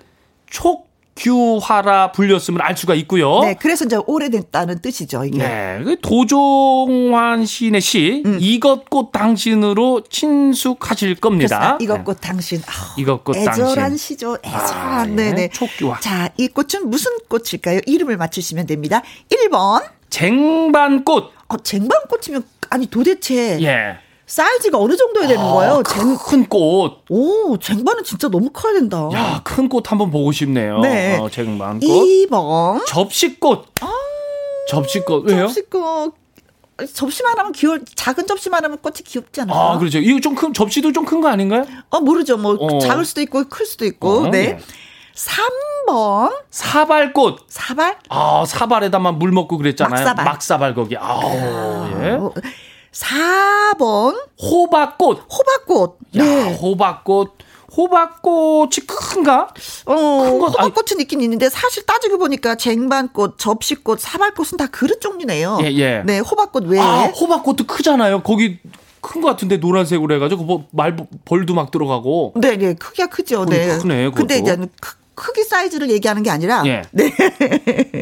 [0.50, 3.42] 촉 규화라 불렸음을 알 수가 있고요.
[3.42, 5.38] 네, 그래서 이제 오래됐다는 뜻이죠, 이게.
[5.38, 11.78] 네, 그 도종환 시인의 시 이것 꽃 당신으로 친숙하실 겁니다.
[11.78, 12.62] 그래서 이것 꽃 당신.
[12.66, 13.98] 아우, 이것 꽃 애절한 당신.
[13.98, 14.38] 시죠.
[14.44, 15.00] 애절한.
[15.00, 15.12] 아, 예.
[15.12, 15.50] 네네.
[15.50, 16.00] 촉규화.
[16.00, 17.82] 자, 이 꽃은 무슨 꽃일까요?
[17.86, 19.02] 이름을 맞추시면 됩니다.
[19.30, 19.84] 1번.
[20.10, 21.32] 쟁반꽃.
[21.48, 23.98] 어, 쟁반꽃이면, 아니, 도대체 예.
[24.26, 25.84] 사이즈가 어느 정도야 되는 거예요?
[25.88, 27.04] 쟁, 큰 꽃.
[27.10, 29.10] 오, 쟁반은 진짜 너무 커야 된다.
[29.14, 30.80] 야, 큰 꽃 한번 보고 싶네요.
[30.80, 31.18] 네.
[31.20, 31.86] 어, 쟁반 꽃.
[31.86, 32.86] 2번.
[32.88, 33.66] 접시꽃.
[34.70, 35.26] 접시꽃.
[35.30, 35.48] 왜요?
[35.48, 36.16] 접시꽃.
[36.94, 39.58] 접시만 하면 귀여 작은 접시만 하면 꽃이 귀엽지 않아요?
[39.58, 40.00] 아, 그렇죠.
[40.00, 41.66] 이거 좀 큰, 접시도 좀 큰 거 아닌가요?
[41.90, 42.38] 어, 모르죠.
[42.38, 42.80] 뭐, 어.
[42.80, 44.10] 작을 수도 있고, 클 수도 있고.
[44.24, 44.56] 어, 네.
[44.56, 44.60] 네.
[45.16, 46.34] 3번.
[46.50, 47.46] 사발꽃.
[47.48, 47.98] 사발?
[48.10, 49.92] 아, 사발에다만 물 먹고 그랬잖아요.
[50.04, 50.26] 막사발.
[50.26, 50.98] 막사발 거기.
[50.98, 51.32] 아우,
[52.02, 52.18] 예.
[52.94, 54.16] 어, 4번.
[54.42, 55.20] 호박꽃.
[55.32, 55.98] 호박꽃.
[56.18, 56.54] 야, 네.
[56.56, 57.32] 호박꽃.
[57.76, 59.48] 호박꽃이 큰가?
[59.88, 65.58] 어, 거, 호박꽃은 있긴 있는데 사실 따지고 보니까 쟁반꽃, 접시꽃, 사발꽃은 다 그릇 종류네요.
[65.64, 66.04] 예, 예.
[66.06, 66.80] 네, 호박꽃 외에.
[66.80, 68.22] 아, 호박꽃도 크잖아요.
[68.22, 68.60] 거기
[69.02, 72.34] 큰것 같은데 노란색으로 해가지고 뭐 말 벌도 막 들어가고.
[72.36, 73.46] 네, 네, 크기가 크죠.
[73.46, 73.66] 네.
[73.66, 74.16] 크네, 크네, 그것도.
[74.28, 76.64] 근데 이제 크, 크기 사이즈를 얘기하는 게 아니라.
[76.66, 76.82] 예.
[76.92, 77.12] 네.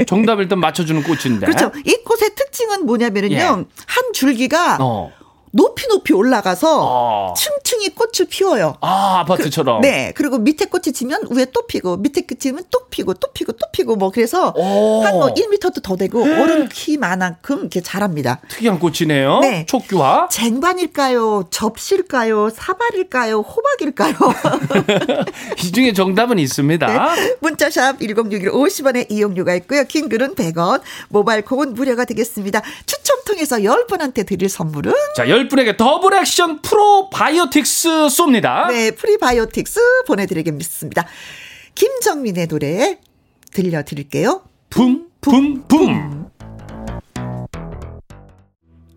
[0.07, 1.45] 정답 일단 맞춰주는 꽃인데.
[1.45, 1.71] 그렇죠.
[1.85, 3.35] 이 꽃의 특징은 뭐냐면은요.
[3.35, 3.39] 예.
[3.45, 3.65] 한
[4.13, 5.11] 줄기가 어.
[5.51, 7.33] 높이 높이 올라가서 어.
[7.35, 8.75] 층층이 꽃을 피워요.
[8.81, 9.81] 아, 아파트처럼.
[9.81, 10.13] 네.
[10.15, 13.65] 그리고 밑에 꽃이 지면 위에 또 피고, 밑에 끝이 지면 또 피고, 또 피고, 또
[13.71, 15.03] 피고, 뭐, 그래서 오.
[15.03, 18.39] 한뭐 1m도 더 되고, 어른 키만큼 이렇게 자랍니다.
[18.47, 19.39] 특이한 꽃이네요.
[19.39, 19.65] 네.
[19.67, 20.29] 촉규화.
[20.31, 21.45] 쟁반일까요?
[21.51, 22.49] 접시일까요?
[22.49, 23.39] 사발일까요?
[23.39, 24.15] 호박일까요?
[25.63, 26.87] 이 중에 정답은 있습니다.
[27.15, 27.35] 네.
[27.41, 29.83] 문자샵 1061 50원의 이용료가 있고요.
[29.83, 32.61] 긴 글은 100원, 모바일 콩은 무료가 되겠습니다.
[32.85, 38.67] 추첨 통해서 10분한테 드릴 선물은 자, 10분에게 더블 액션 프로바이오틱스 쏩니다.
[38.67, 41.05] 네, 프리바이오틱스 보내드리겠습니다.
[41.75, 42.99] 김정민의 노래
[43.53, 44.43] 들려드릴게요.
[44.69, 46.20] 붐, 붐, 붐.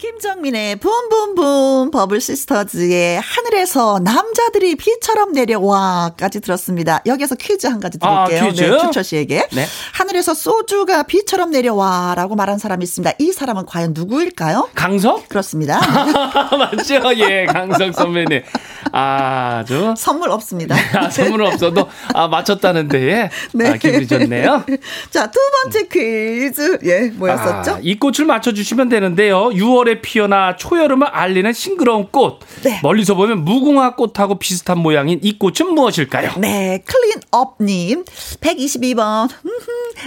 [0.05, 7.01] 김정민의 붐붐붐 버블 시스터즈의 하늘에서 남자들이 비처럼 내려와까지 들었습니다.
[7.07, 8.51] 여기서 퀴즈 한 가지 아, 드릴게요.
[8.51, 8.63] 퀴즈?
[8.65, 9.65] 네, 추철 씨에게 네.
[9.95, 13.15] 하늘에서 소주가 비처럼 내려와라고 말한 사람이 있습니다.
[13.19, 14.69] 이 사람은 과연 누구일까요?
[14.75, 15.31] 강석?
[15.31, 15.81] 그렇습니다.
[16.53, 17.01] 맞죠?
[17.17, 18.43] 예, 강석 선배님.
[18.93, 19.95] 아주.
[19.97, 20.77] 선물 없습니다.
[20.95, 23.31] 아, 선물 없어도, 아, 맞췄다는데, 예.
[23.55, 23.71] 네.
[23.71, 24.65] 아, 기분이 좋네요.
[25.11, 26.79] 자, 두 번째 퀴즈.
[26.85, 27.73] 예, 뭐였었죠?
[27.73, 29.49] 아, 이 꽃을 맞춰 주시면 되는데요.
[29.49, 32.41] 6월에 피어나 초여름을 알리는 싱그러운 꽃.
[32.63, 32.81] 네.
[32.83, 36.33] 멀리서 보면 무궁화 꽃하고 비슷한 모양인 이 꽃은 무엇일까요?
[36.39, 38.05] 네, 클린업님
[38.41, 39.29] 122번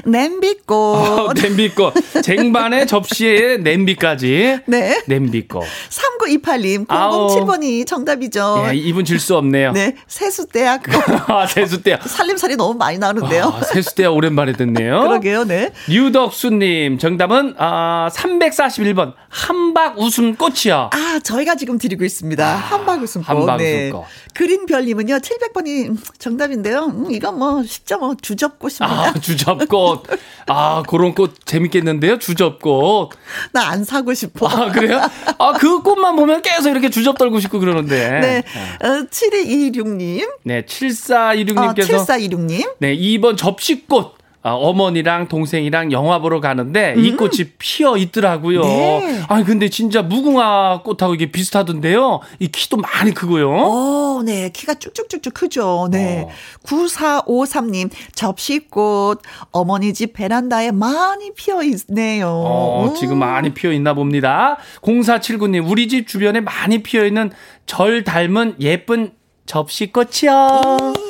[0.05, 0.69] 냄비꽃.
[0.69, 1.93] 어, 냄비꽃.
[2.23, 4.59] 쟁반에 접시에 냄비까지.
[4.65, 5.01] 네.
[5.07, 5.63] 냄비꽃.
[5.89, 7.27] 3928님 아우.
[7.27, 8.65] 007번이 정답이죠.
[8.69, 9.71] 예, 이분 질 수 없네요.
[9.71, 10.83] 네, 세수대학
[11.29, 11.99] 아, 세수대야.
[12.05, 13.45] 살림살이 너무 많이 나오는데요.
[13.45, 15.01] 아, 세수대야 오랜만에 듣네요.
[15.07, 15.71] 그러게요, 네.
[15.89, 19.13] 유덕수님, 정답은, 아, 341번.
[19.37, 20.89] 한박 웃음꽃이요.
[20.91, 22.55] 아, 저희가 지금 드리고 있습니다.
[22.55, 23.29] 한박 웃음꽃.
[23.29, 23.59] 한박웃음꽃.
[23.59, 23.91] 네.
[24.33, 26.85] 그린별님은요, 700번이 정답인데요.
[26.85, 28.85] 음, 이건 뭐, 쉽죠, 뭐, 주접꽃입니다.
[28.87, 30.07] 아, 주접꽃.
[30.47, 32.17] 아, 그런 꽃 재밌겠는데요?
[32.17, 33.11] 주접꽃.
[33.53, 34.47] 나 안 사고 싶어.
[34.47, 35.01] 아, 그래요?
[35.37, 38.19] 아, 그 꽃만 보면 계속 이렇게 주접 떨고 싶고 그러는데.
[38.19, 38.43] 네.
[38.87, 40.27] 어, 7226님.
[40.45, 42.05] 네, 어, 7416님께서.
[42.07, 42.73] 7426님.
[42.79, 44.16] 네, 2번 접시꽃.
[44.43, 48.61] 아, 어머니랑 동생이랑 영화 보러 가는데 이 꽃이 피어 있더라고요.
[48.61, 48.67] 음.
[48.67, 49.21] 네.
[49.27, 52.21] 아니 근데 진짜 무궁화 꽃하고 이게 비슷하던데요.
[52.39, 53.49] 이 키도 많이 크고요.
[53.49, 54.49] 오, 네.
[54.49, 55.89] 키가 쭉쭉쭉쭉 크죠.
[55.91, 56.27] 네.
[56.27, 56.29] 어.
[56.65, 59.21] 9453님, 접시꽃,
[59.51, 62.29] 어머니 집 베란다에 많이 피어 있네요.
[62.29, 62.95] 어, 음.
[62.95, 64.57] 지금 많이 피어 있나 봅니다.
[64.81, 67.31] 0479님, 우리 집 주변에 많이 피어 있는
[67.65, 69.11] 절 닮은 예쁜
[69.45, 70.93] 접시꽃이요.
[70.93, 71.06] 그래,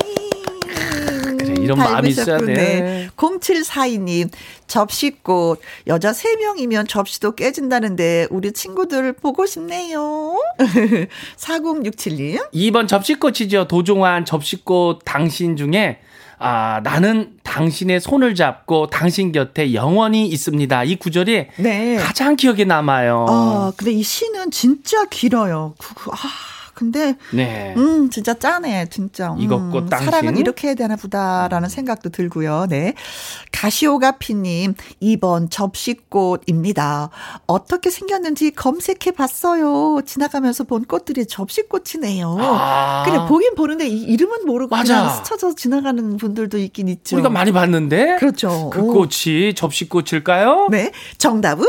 [1.68, 2.54] 이런 마음이 있어야 돼.
[2.54, 3.10] 닮으셨군요.
[3.16, 4.30] 0742님,
[4.68, 5.60] 접시꽃.
[5.88, 10.38] 여자 3명이면 접시도 깨진다는데, 우리 친구들 보고 싶네요.
[11.38, 12.52] 4067님.
[12.54, 13.68] 2번 접시꽃이죠.
[13.68, 16.00] 도종환 접시꽃 당신 중에
[16.40, 20.84] 아, 나는 당신의 손을 잡고 당신 곁에 영원히 있습니다.
[20.84, 21.96] 이 구절이 네.
[21.96, 23.26] 가장 기억에 남아요.
[23.28, 25.74] 아, 근데 이 시는 진짜 길어요.
[26.12, 26.16] 아,
[26.78, 27.74] 근데, 네.
[27.76, 29.32] 음, 진짜 짜네, 진짜.
[29.34, 30.06] 음, 당신.
[30.06, 32.68] 사랑은 이렇게 해야 되나 보다라는 생각도 들고요.
[32.70, 32.94] 네.
[33.52, 37.10] 가시오가피님, 2번 접시꽃입니다.
[37.48, 40.02] 어떻게 생겼는지 검색해 봤어요.
[40.06, 42.38] 지나가면서 본 꽃들이 접시꽃이네요.
[42.40, 43.04] 아.
[43.08, 45.02] 그래, 보긴 보는데 이 이름은 모르고 맞아.
[45.02, 47.16] 그냥 스쳐서 지나가는 분들도 있긴 있죠.
[47.16, 48.70] 우리가 많이 봤는데 그렇죠.
[48.72, 48.94] 그 오.
[48.94, 50.68] 꽃이 접시꽃일까요?
[50.70, 50.92] 네.
[51.18, 51.66] 정답은?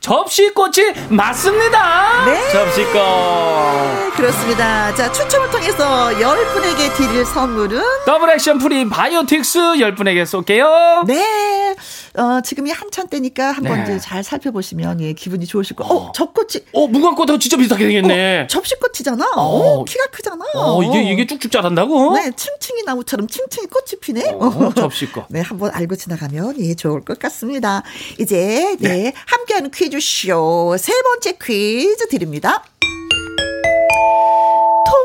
[0.00, 2.24] 접시꽃이 맞습니다.
[2.24, 2.50] 네.
[2.50, 2.94] 접시꽃.
[2.94, 4.94] 네, 그렇습니다.
[4.94, 11.04] 자, 추첨을 통해서 10분에게 드릴 선물은 더블 액션 프리 바이오틱스 10분에게 쏠게요.
[11.06, 11.74] 네.
[12.16, 13.82] 어, 지금이 한참 때니까 한번 네.
[13.84, 15.84] 이제 잘 살펴보시면 예, 기분이 좋으실 거.
[15.84, 18.40] 어, 저 꽃이 어, 무궁화꽃하고 진짜 비슷하게 생겼네.
[18.40, 19.32] 어, 접시꽃이잖아.
[19.36, 19.42] 어.
[19.80, 20.44] 어, 키가 크잖아.
[20.54, 22.14] 어, 이게 이게 쭉쭉 자란다고?
[22.14, 24.30] 네, 층층이 나무처럼 층층이 꽃이 피네.
[24.30, 25.26] 어, 접시꽃.
[25.30, 27.82] 네, 한번 알고 지나가면 예, 좋을 것 같습니다.
[28.18, 32.64] 이제 네, 함께하는 퀴즈쇼 세 번째 퀴즈 드립니다.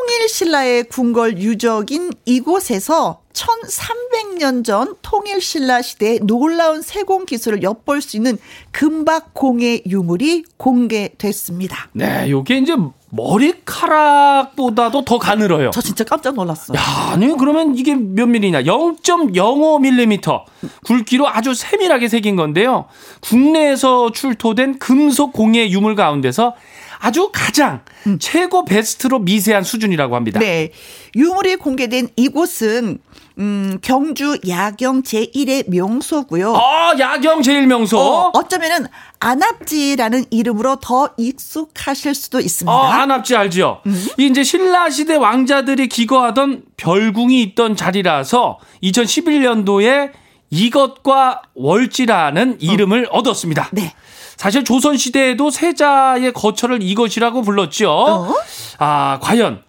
[0.05, 8.37] 통일신라의 궁궐 유적인 이곳에서 1300년 전 통일신라 시대의 놀라운 세공 기술을 엿볼 수 있는
[8.71, 11.89] 금박공예 유물이 공개됐습니다.
[11.93, 12.75] 네, 요게 이제
[13.09, 15.71] 머리카락보다도 더 가늘어요.
[15.71, 16.77] 저 진짜 깜짝 놀랐어요.
[16.77, 16.81] 야,
[17.11, 18.61] 아니 그러면 이게 몇 밀리냐?
[18.63, 20.43] 0.05mm
[20.85, 22.85] 굵기로 아주 세밀하게 새긴 건데요.
[23.21, 26.53] 국내에서 출토된 금속 공예 유물 가운데서
[26.99, 27.81] 아주 가장
[28.19, 30.39] 최고 베스트로 미세한 수준이라고 합니다.
[30.39, 30.71] 네.
[31.15, 32.99] 유물이 공개된 이곳은
[33.37, 36.55] 음, 경주 야경 제1의 명소고요.
[36.55, 37.99] 아, 야경 제일 명소.
[37.99, 38.87] 어, 어쩌면은
[39.19, 42.71] 안압지라는 이름으로 더 익숙하실 수도 있습니다.
[42.73, 43.81] 어, 안압지 알죠?
[44.17, 50.11] 이 이제 신라 시대 왕자들이 기거하던 별궁이 있던 자리라서 2011년도에
[50.49, 53.69] 이것과 월지라는 이름을 얻었습니다.
[53.73, 53.93] 네.
[54.37, 57.89] 사실 조선 시대에도 세자의 거처를 이것이라고 불렀죠.
[57.89, 58.33] 어?
[58.79, 59.63] 아, 과연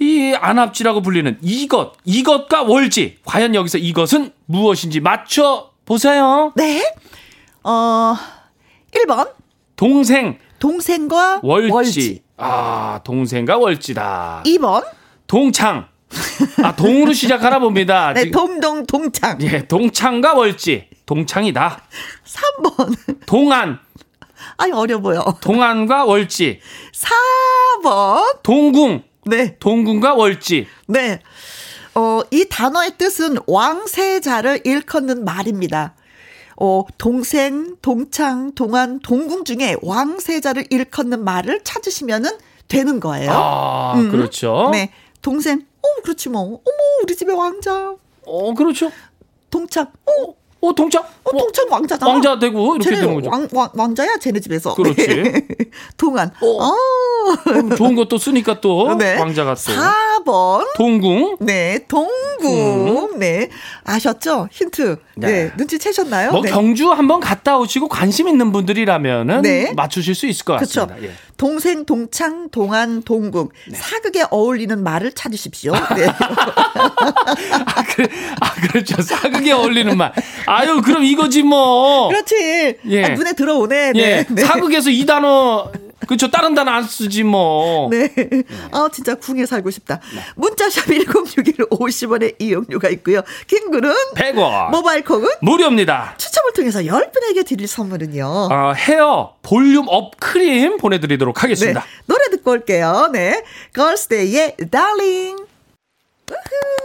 [0.00, 3.18] 이 안압지라고 불리는 이것, 이것과 월지.
[3.24, 6.52] 과연 여기서 이것은 무엇인지 맞춰 보세요.
[6.56, 6.82] 네.
[7.62, 8.14] 어,
[8.92, 9.30] 1번.
[9.76, 11.72] 동생 동생과 월지.
[11.72, 12.22] 월지.
[12.36, 14.42] 아, 동생과 월지다.
[14.46, 14.84] 2번.
[15.26, 15.86] 동창.
[16.62, 18.12] 아, 동으로 시작하나 봅니다.
[18.12, 19.38] 네, 동동 동창.
[19.42, 20.88] 예, 동창과 월지.
[21.06, 21.82] 동창이다.
[22.62, 23.26] 3번.
[23.26, 23.78] 동안,
[24.56, 25.22] 아니 어려 보여.
[25.40, 26.60] 동안과 월지.
[27.82, 28.42] 4번.
[28.42, 29.56] 동궁, 네.
[29.58, 30.66] 동궁과 월지.
[30.86, 31.20] 네.
[31.94, 35.94] 어, 이 단어의 뜻은 왕세자를 일컫는 말입니다.
[36.56, 42.30] 어, 동생, 동창, 동안, 동궁 중에 왕세자를 일컫는 말을 찾으시면은
[42.68, 43.30] 되는 거예요.
[43.32, 44.10] 아, 음.
[44.10, 44.70] 그렇죠.
[44.72, 44.90] 네.
[45.22, 46.42] 동생, 어, 그렇지 뭐.
[46.42, 46.58] 어머,
[47.02, 47.94] 우리 집에 왕자.
[48.26, 48.90] 어, 그렇죠.
[49.50, 50.34] 동창, 어,
[50.68, 51.02] 어, 동창.
[51.24, 52.06] 어, 동창 왕자다.
[52.06, 53.30] 왕자 되고 이렇게 되는 거죠.
[53.30, 54.74] 왕, 왕, 왕자야, 쟤네 집에서.
[54.74, 55.06] 그렇지.
[55.06, 55.46] 네.
[55.96, 56.30] 동안.
[56.40, 56.72] 어.
[57.44, 59.18] 그럼 좋은 것도 쓰니까 또 네.
[59.18, 60.66] 왕자가 또 4번.
[60.76, 61.36] 동궁.
[61.40, 63.18] 네, 동궁.
[63.18, 63.48] 네.
[63.84, 64.48] 아셨죠?
[64.50, 64.96] 힌트.
[65.16, 65.26] 네.
[65.26, 65.52] 네.
[65.56, 66.32] 눈치채셨나요?
[66.32, 66.50] 뭐 네.
[66.50, 69.72] 경주 한번 갔다 오시고 관심 있는 분들이라면은 네.
[69.74, 70.86] 맞추실 수 있을 것 그렇죠.
[70.86, 71.08] 같습니다.
[71.08, 71.14] 예.
[71.36, 73.48] 동생, 동창, 동안, 동궁.
[73.72, 75.72] 사극에 어울리는 말을 찾으십시오.
[75.96, 76.06] 네.
[76.08, 78.06] 아, 그,
[78.40, 79.02] 아, 그렇죠.
[79.02, 80.12] 사극에 어울리는 말.
[80.46, 82.08] 아유, 그럼 이거지 뭐.
[82.08, 82.78] 그렇지.
[82.88, 83.04] 예.
[83.04, 83.92] 아, 눈에 들어오네.
[83.92, 84.00] 네.
[84.00, 84.26] 예.
[84.28, 84.44] 네.
[84.44, 85.70] 사극에서 이 단어,
[86.06, 86.30] 그렇죠.
[86.30, 87.88] 다른 단어 안 쓰지 뭐.
[87.90, 88.10] 네.
[88.72, 90.00] 아, 진짜 궁에 살고 싶다.
[90.36, 93.22] 문자샵 1061 50원의 이용료가 있고요.
[93.46, 94.70] 긴 글은 100원.
[94.70, 96.14] 모바일 콩은 무료입니다.
[96.18, 98.24] 추첨을 통해서 10분에게 드릴 선물은요.
[98.50, 101.40] 어, 헤어 볼륨 up 크림 보내드리도록 네.
[101.40, 101.84] 하겠습니다.
[102.06, 103.10] 노래 듣고 올게요.
[103.12, 103.42] 네.
[103.74, 105.53] 걸스데이의 Darling.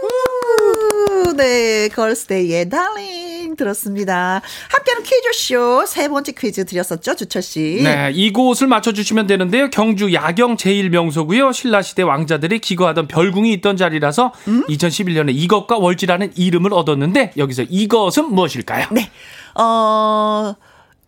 [0.02, 1.32] 우후.
[1.36, 1.88] 네.
[1.88, 4.40] 걸스데이의 Darling 들었습니다.
[4.68, 7.80] 함께하는 퀴즈쇼 세 번째 퀴즈 드렸었죠, 주철씨.
[7.82, 9.68] 네, 이곳을 맞춰주시면 되는데요.
[9.70, 11.52] 경주 야경 제일명소고요.
[11.52, 14.64] 신라시대 왕자들이 기거하던 별궁이 있던 자리라서 음?
[14.68, 18.86] 2011년에 이것과 월지라는 이름을 얻었는데 여기서 이것은 무엇일까요?
[18.92, 19.10] 네.
[19.56, 20.54] 어,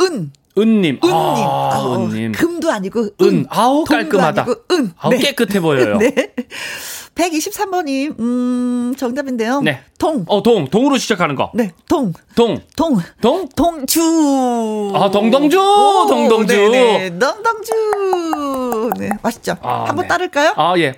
[0.02, 0.32] 은.
[0.58, 1.00] 은님.
[1.02, 1.02] 은님.
[1.02, 2.32] 아, 어, 은님.
[2.32, 3.10] 금도 아니고 은.
[3.22, 3.46] 은.
[3.48, 4.42] 아우, 깔끔하다.
[4.42, 4.92] 아니고 은.
[4.98, 5.96] 아우, 깨끗해 보여요.
[5.98, 6.14] 네.
[7.14, 9.60] 123번이 음, 정답인데요.
[9.60, 9.80] 네.
[9.98, 10.24] 동.
[10.28, 10.66] 어, 동.
[10.68, 11.50] 동으로 시작하는 거.
[11.54, 11.70] 네.
[11.88, 12.12] 동.
[12.34, 12.58] 동.
[12.74, 12.98] 동.
[13.20, 13.48] 동?
[13.54, 14.92] 동주.
[14.94, 15.58] 아, 동동주!
[15.58, 16.54] 오, 동동주.
[16.70, 17.18] 네네.
[17.18, 18.90] 동동주.
[18.98, 19.56] 네, 맛있죠?
[19.62, 20.08] 아, 한번 네.
[20.08, 20.54] 따를까요?
[20.56, 20.94] 아, 예.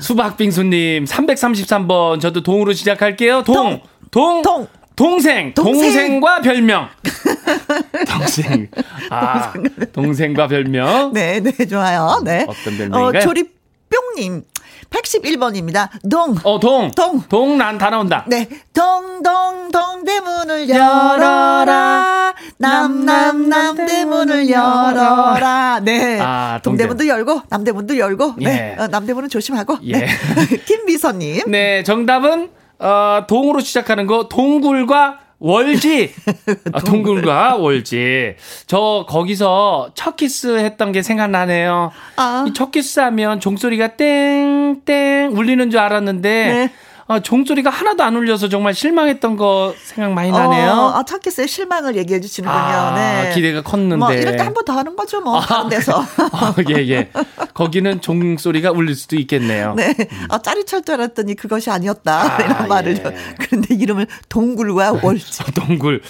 [0.00, 2.20] 수박빙수님, 333번.
[2.20, 3.42] 저도 동으로 시작할게요.
[3.44, 3.80] 동.
[4.10, 4.42] 동.
[4.42, 4.68] 동.
[4.94, 5.54] 동생.
[5.54, 5.72] 동생.
[5.82, 6.88] 동생 과 별명.
[8.08, 8.68] 동생.
[9.10, 9.52] 아,
[9.92, 11.12] 동생과 별명.
[11.12, 12.20] 네, 네, 좋아요.
[12.24, 12.46] 네.
[12.48, 13.22] 어떤 별명인가요?
[13.22, 13.61] 조립
[13.92, 14.44] 뿅님.
[14.90, 15.88] 111번입니다.
[16.10, 16.34] 동.
[16.44, 16.90] 어, 동.
[16.90, 17.22] 동.
[17.28, 18.24] 동, 난 다 나온다.
[18.26, 18.48] 네.
[18.74, 22.34] 동 동 동 대문을 열어라.
[22.58, 25.80] 남 남 남 대문을 열어라.
[25.82, 26.18] 네.
[26.20, 28.34] 아, 동대문도 열고 남대문도 열고.
[28.38, 28.74] 네.
[28.78, 28.82] 예.
[28.82, 29.78] 어, 남대문은 조심하고.
[29.84, 29.92] 예.
[29.98, 30.06] 네.
[30.66, 31.50] 김미선님.
[31.50, 36.14] 네, 정답은, 어, 동으로 시작하는 거, 동궁과 월지.
[36.72, 38.36] 아, 동궁과 월지.
[38.68, 41.90] 저, 거기서 첫 키스 했던 게 생각나네요.
[42.16, 42.44] 아.
[42.48, 46.72] 이첫 키스 하면 종소리가 땡, 땡 울리는 줄 알았는데, 네.
[47.12, 50.70] 아, 종소리가 하나도 안 울려서 정말 실망했던 거 생각 많이 나네요.
[50.72, 52.58] 어, 아, 첫 키스의 실망을 얘기해 주시는군요.
[52.58, 53.32] 아, 네.
[53.34, 53.96] 기대가 컸는데.
[53.96, 56.02] 뭐 이럴 때 한 번 더 하는 거죠, 뭐 다른 데서.
[56.32, 57.10] 아, 예, 예.
[57.52, 59.74] 거기는 종소리가 울릴 수도 있겠네요.
[59.74, 59.94] 네.
[60.28, 62.36] 아, 짜릿할 줄 알았더니 그것이 아니었다.
[62.36, 62.96] 아, 이런 말을.
[63.04, 63.34] 예.
[63.38, 65.44] 그런데 이름을 동굴과 월지.
[65.54, 66.00] 동굴.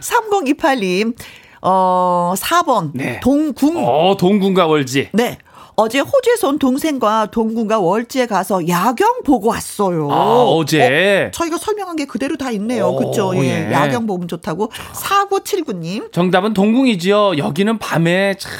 [0.00, 1.14] 3028님,
[1.62, 2.90] 어, 4번.
[2.94, 3.20] 네.
[3.20, 3.76] 동궁.
[3.86, 5.10] 어, 동굴과 월지.
[5.12, 5.38] 네.
[5.80, 10.10] 어제 호주에서 온 동생과 동궁과 월지에 가서 야경 보고 왔어요.
[10.10, 11.26] 아, 어제.
[11.28, 12.88] 어, 저희가 설명한 게 그대로 다 있네요.
[12.88, 13.32] 오, 그쵸?
[13.36, 13.68] 예.
[13.68, 13.72] 예.
[13.72, 14.70] 야경 보면 좋다고.
[14.94, 16.12] 4979님.
[16.12, 17.38] 정답은 동궁이지요.
[17.38, 18.50] 여기는 밤에 참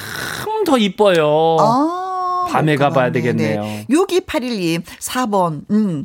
[0.62, 1.56] 더 이뻐요.
[1.58, 2.88] 아, 밤에 그렇구나.
[2.90, 3.62] 가봐야 되겠네요.
[3.62, 3.86] 네네.
[3.88, 6.02] 6281님, 4번, 음,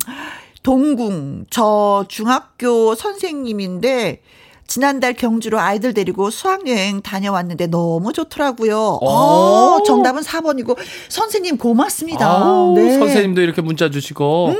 [0.62, 4.22] 동궁, 저 중학교 선생님인데,
[4.66, 8.98] 지난달 경주로 아이들 데리고 수학여행 다녀왔는데 너무 좋더라고요.
[9.00, 9.06] 오.
[9.06, 10.76] 어, 정답은 4번이고,
[11.08, 12.26] 선생님 고맙습니다.
[12.28, 12.98] 아우, 네.
[12.98, 14.54] 선생님도 이렇게 문자 주시고.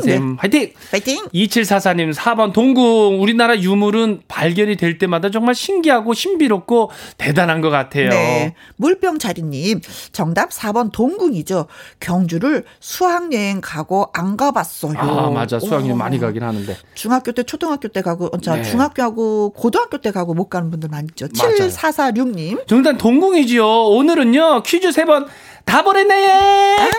[0.00, 0.72] 선생님, 화이팅!
[0.90, 1.24] 파이팅!
[1.32, 3.20] 2744님, 4번 동궁.
[3.22, 8.10] 우리나라 유물은 발견이 될 때마다 정말 신기하고 신비롭고 대단한 것 같아요.
[8.10, 8.54] 네.
[8.76, 9.80] 물병 자리님,
[10.12, 11.66] 정답 4번 동궁이죠.
[12.00, 14.94] 경주를 수학여행 가고 안 가봤어요.
[14.98, 15.58] 아, 맞아.
[15.60, 15.96] 수학여행 오.
[15.96, 16.76] 많이 가긴 하는데.
[16.94, 18.62] 중학교 때, 초등학교 때 가고, 어, 자, 네.
[18.64, 21.28] 중학교하고 고등학교 때 가고 못 가는 분들 많죠.
[21.38, 21.68] 맞아요.
[21.68, 22.66] 7446님.
[22.66, 23.64] 정답 동궁이지요.
[23.66, 25.26] 오늘은요, 퀴즈 세번
[25.64, 26.90] 다 보냈네!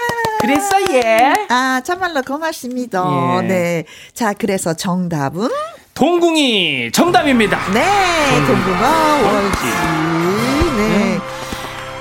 [0.41, 1.33] 그랬어 예.
[1.49, 3.39] 아, 참말로 고맙습니다.
[3.43, 3.47] 예.
[3.47, 3.85] 네.
[4.13, 5.49] 자, 그래서 정답은?
[5.93, 7.57] 동궁이 정답입니다.
[7.71, 7.81] 네,
[8.45, 9.65] 동구가 월지.
[9.65, 10.77] 월지.
[10.77, 11.19] 네.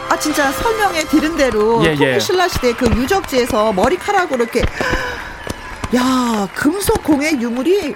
[0.08, 2.10] 아, 진짜 설명해 드린 대로 예, 예.
[2.12, 4.62] 통신라 시대 그 유적지에서 머리카락으로 이렇게
[5.96, 7.94] 야, 금속 공예 유물이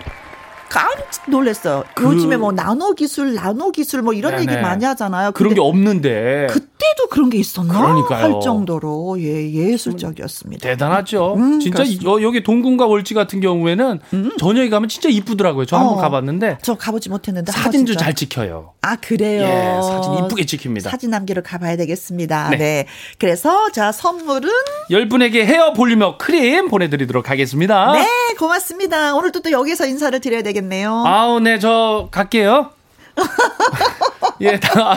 [0.69, 1.85] 깜짝 놀랐어요.
[1.95, 4.43] 그- 요즘에 뭐 나노 기술, 나노 기술 뭐 이런 네네.
[4.53, 5.33] 얘기 많이 하잖아요.
[5.33, 8.23] 그런 게 없는데 그때도 그런 게 있었나 그러니까요.
[8.35, 10.63] 할 정도로 예 예술적이었습니다.
[10.69, 11.35] 대단하죠.
[11.35, 11.85] 음, 진짜.
[12.05, 14.01] 여, 여기 동궁과 월지 같은 경우에는
[14.39, 15.65] 저녁에 가면 진짜 이쁘더라고요.
[15.67, 16.01] 저 한번 어.
[16.01, 18.75] 가봤는데 저 가보지 못했는데 한번 사진도 잘 찍혀요.
[18.83, 19.43] 아 그래요.
[19.43, 20.91] 예, 사진 이쁘게 찍힙니다.
[20.91, 22.51] 사진 남기러 가봐야 되겠습니다.
[22.51, 22.57] 네.
[22.59, 22.87] 네.
[23.19, 24.51] 그래서 자 선물은
[24.91, 27.93] 열 분에게 헤어 볼륨업 크림 보내드리도록 하겠습니다.
[27.93, 28.07] 네
[28.39, 29.15] 고맙습니다.
[29.15, 31.05] 오늘도 또 여기서 인사를 드려야 되겠 네요.
[31.07, 32.71] 아우, 네, 저 갈게요.
[34.41, 34.97] 예, 다,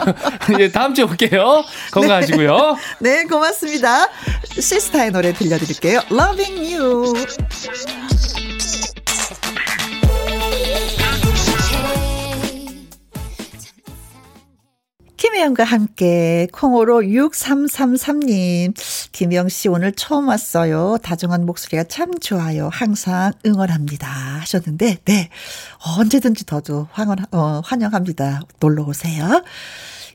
[0.58, 1.64] 예, 다음 주에 올게요.
[1.90, 2.76] 건강하시고요.
[3.00, 4.06] 네 고맙습니다.
[4.58, 6.02] 시스타의 노래 들려드릴게요.
[6.10, 7.12] Loving You.
[15.22, 18.74] 김혜영과 함께 콩으로 6333님
[19.12, 20.98] 김영 씨 오늘 처음 왔어요.
[21.00, 22.68] 다정한 목소리가 참 좋아요.
[22.72, 25.28] 항상 응원합니다 하셨는데 네
[25.96, 28.40] 언제든지 더도 환원, 어, 환영합니다.
[28.58, 29.44] 놀러 오세요.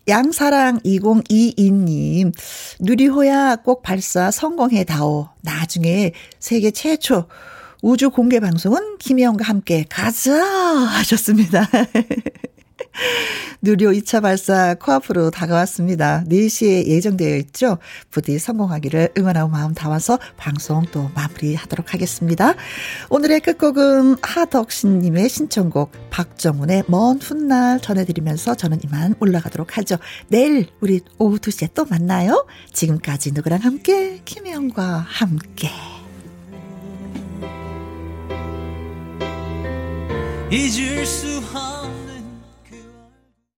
[0.09, 2.33] 양사랑 2022님,
[2.81, 5.29] 누리호야 꼭 발사 성공해 다오.
[5.41, 7.29] 나중에 세계 최초
[7.81, 10.33] 우주 공개 방송은 김혜영과 함께 가자!
[10.35, 11.69] 하셨습니다.
[13.61, 16.23] 누리호 2차 발사 코앞으로 다가왔습니다.
[16.27, 17.77] 4시에 예정되어 있죠.
[18.11, 22.53] 부디 성공하기를 응원하고 마음 담아서 방송 또 마무리하도록 하겠습니다.
[23.09, 29.97] 오늘의 끝곡은 하덕신님의 신청곡 박정훈의 먼 훗날 전해드리면서 저는 이만 올라가도록 하죠.
[30.27, 32.45] 내일 우리 오후 2시에 또 만나요.
[32.73, 35.69] 지금까지 누구랑 함께 김혜영과 함께
[40.49, 41.41] 잊을 수